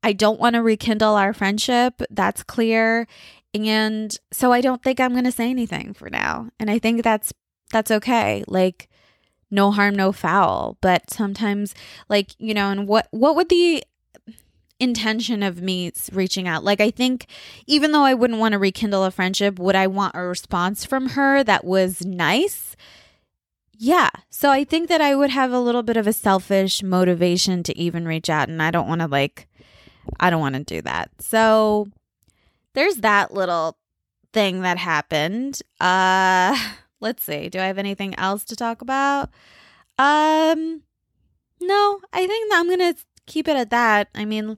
I 0.03 0.15
don't 0.15 0.41
want 0.41 0.55
to 0.55 0.63
rekindle 0.63 1.15
our 1.15 1.35
friendship. 1.35 2.01
That's 2.11 2.43
clear. 2.43 3.07
And 3.53 4.17
so 4.33 4.51
I 4.51 4.63
don't 4.63 4.83
think 4.83 4.99
I'm 4.99 5.13
going 5.13 5.25
to 5.25 5.33
say 5.33 5.51
anything 5.51 5.93
for 5.93 6.09
now. 6.09 6.49
And 6.59 6.71
I 6.71 6.79
think 6.79 7.03
that's 7.03 7.35
that's 7.71 7.91
okay. 7.91 8.45
Like 8.47 8.89
no 9.53 9.71
harm 9.71 9.95
no 9.95 10.11
foul, 10.11 10.77
but 10.81 11.11
sometimes 11.11 11.75
like, 12.09 12.31
you 12.39 12.55
know, 12.55 12.71
and 12.71 12.89
what 12.89 13.07
what 13.11 13.37
would 13.37 13.49
the 13.49 13.85
intention 14.83 15.45
of 15.45 15.63
me 15.63 15.93
reaching 16.13 16.49
out. 16.49 16.65
Like, 16.65 16.81
I 16.81 16.91
think 16.91 17.27
even 17.67 17.93
though 17.93 18.03
I 18.03 18.15
wouldn't 18.15 18.41
want 18.41 18.53
to 18.53 18.59
rekindle 18.59 19.05
a 19.05 19.13
friendship, 19.13 19.59
would 19.59 19.77
I 19.77 19.87
want 19.87 20.17
a 20.17 20.23
response 20.23 20.85
from 20.85 21.11
her 21.11 21.45
that 21.45 21.65
was 21.65 22.05
nice? 22.05 22.77
Yeah. 23.79 24.11
So 24.29 24.51
I 24.51 24.65
think 24.65 24.89
that 24.89 25.01
I 25.01 25.15
would 25.15 25.31
have 25.31 25.53
a 25.53 25.61
little 25.61 25.85
bit 25.85 25.97
of 25.97 26.07
a 26.07 26.13
selfish 26.13 26.83
motivation 26.83 27.63
to 27.63 27.79
even 27.79 28.07
reach 28.07 28.29
out. 28.29 28.49
And 28.49 28.61
I 28.61 28.73
don't 28.73 28.89
want 28.89 29.01
to, 29.01 29.07
like, 29.07 29.49
I 30.19 30.31
don't 30.31 30.41
want 30.41 30.57
to 30.57 30.65
do 30.65 30.83
that. 30.83 31.11
So 31.21 31.89
there's 32.75 32.97
that 32.97 33.33
little 33.33 33.79
thing 34.33 34.63
that 34.63 34.79
happened. 34.79 35.61
Uh, 35.81 36.59
let's 37.03 37.23
see. 37.25 37.49
Do 37.49 37.59
I 37.59 37.67
have 37.67 37.79
anything 37.79 38.15
else 38.19 38.45
to 38.45 38.57
talk 38.57 38.81
about? 38.81 39.29
Um, 39.99 40.83
no, 41.61 42.01
I 42.13 42.27
think 42.27 42.53
I'm 42.55 42.67
going 42.67 42.95
to 42.95 42.95
keep 43.27 43.49
it 43.49 43.57
at 43.57 43.71
that. 43.71 44.09
I 44.15 44.25
mean, 44.25 44.57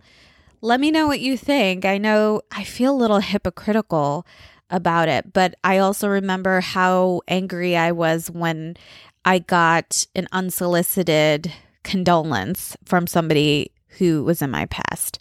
let 0.60 0.80
me 0.80 0.90
know 0.90 1.06
what 1.06 1.20
you 1.20 1.36
think. 1.36 1.84
I 1.84 1.98
know 1.98 2.42
I 2.52 2.64
feel 2.64 2.94
a 2.94 2.96
little 2.96 3.18
hypocritical 3.18 4.26
about 4.70 5.08
it, 5.08 5.32
but 5.32 5.54
I 5.64 5.78
also 5.78 6.08
remember 6.08 6.60
how 6.60 7.22
angry 7.28 7.76
I 7.76 7.92
was 7.92 8.30
when 8.30 8.76
I 9.24 9.38
got 9.38 10.06
an 10.14 10.26
unsolicited 10.32 11.52
condolence 11.82 12.76
from 12.84 13.06
somebody 13.06 13.72
who 13.98 14.24
was 14.24 14.42
in 14.42 14.50
my 14.50 14.66
past. 14.66 15.18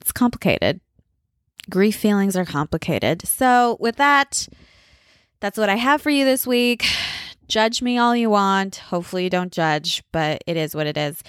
It's 0.00 0.12
complicated. 0.12 0.80
Grief 1.68 1.96
feelings 1.96 2.36
are 2.36 2.44
complicated. 2.44 3.26
So, 3.26 3.76
with 3.80 3.96
that, 3.96 4.48
that's 5.40 5.58
what 5.58 5.68
I 5.68 5.76
have 5.76 6.02
for 6.02 6.10
you 6.10 6.24
this 6.24 6.46
week. 6.46 6.86
Judge 7.48 7.82
me 7.82 7.98
all 7.98 8.14
you 8.14 8.30
want. 8.30 8.76
Hopefully, 8.76 9.24
you 9.24 9.30
don't 9.30 9.52
judge, 9.52 10.04
but 10.12 10.44
it 10.46 10.56
is 10.56 10.72
what 10.72 10.86
it 10.86 10.96
is. 10.96 11.20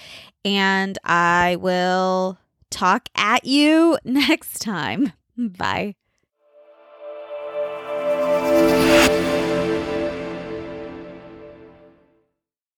And 0.44 0.96
I 1.02 1.56
will 1.56 2.38
talk 2.70 3.08
at 3.16 3.44
you 3.44 3.98
next 4.04 4.60
time. 4.60 5.12
Bye. 5.36 5.96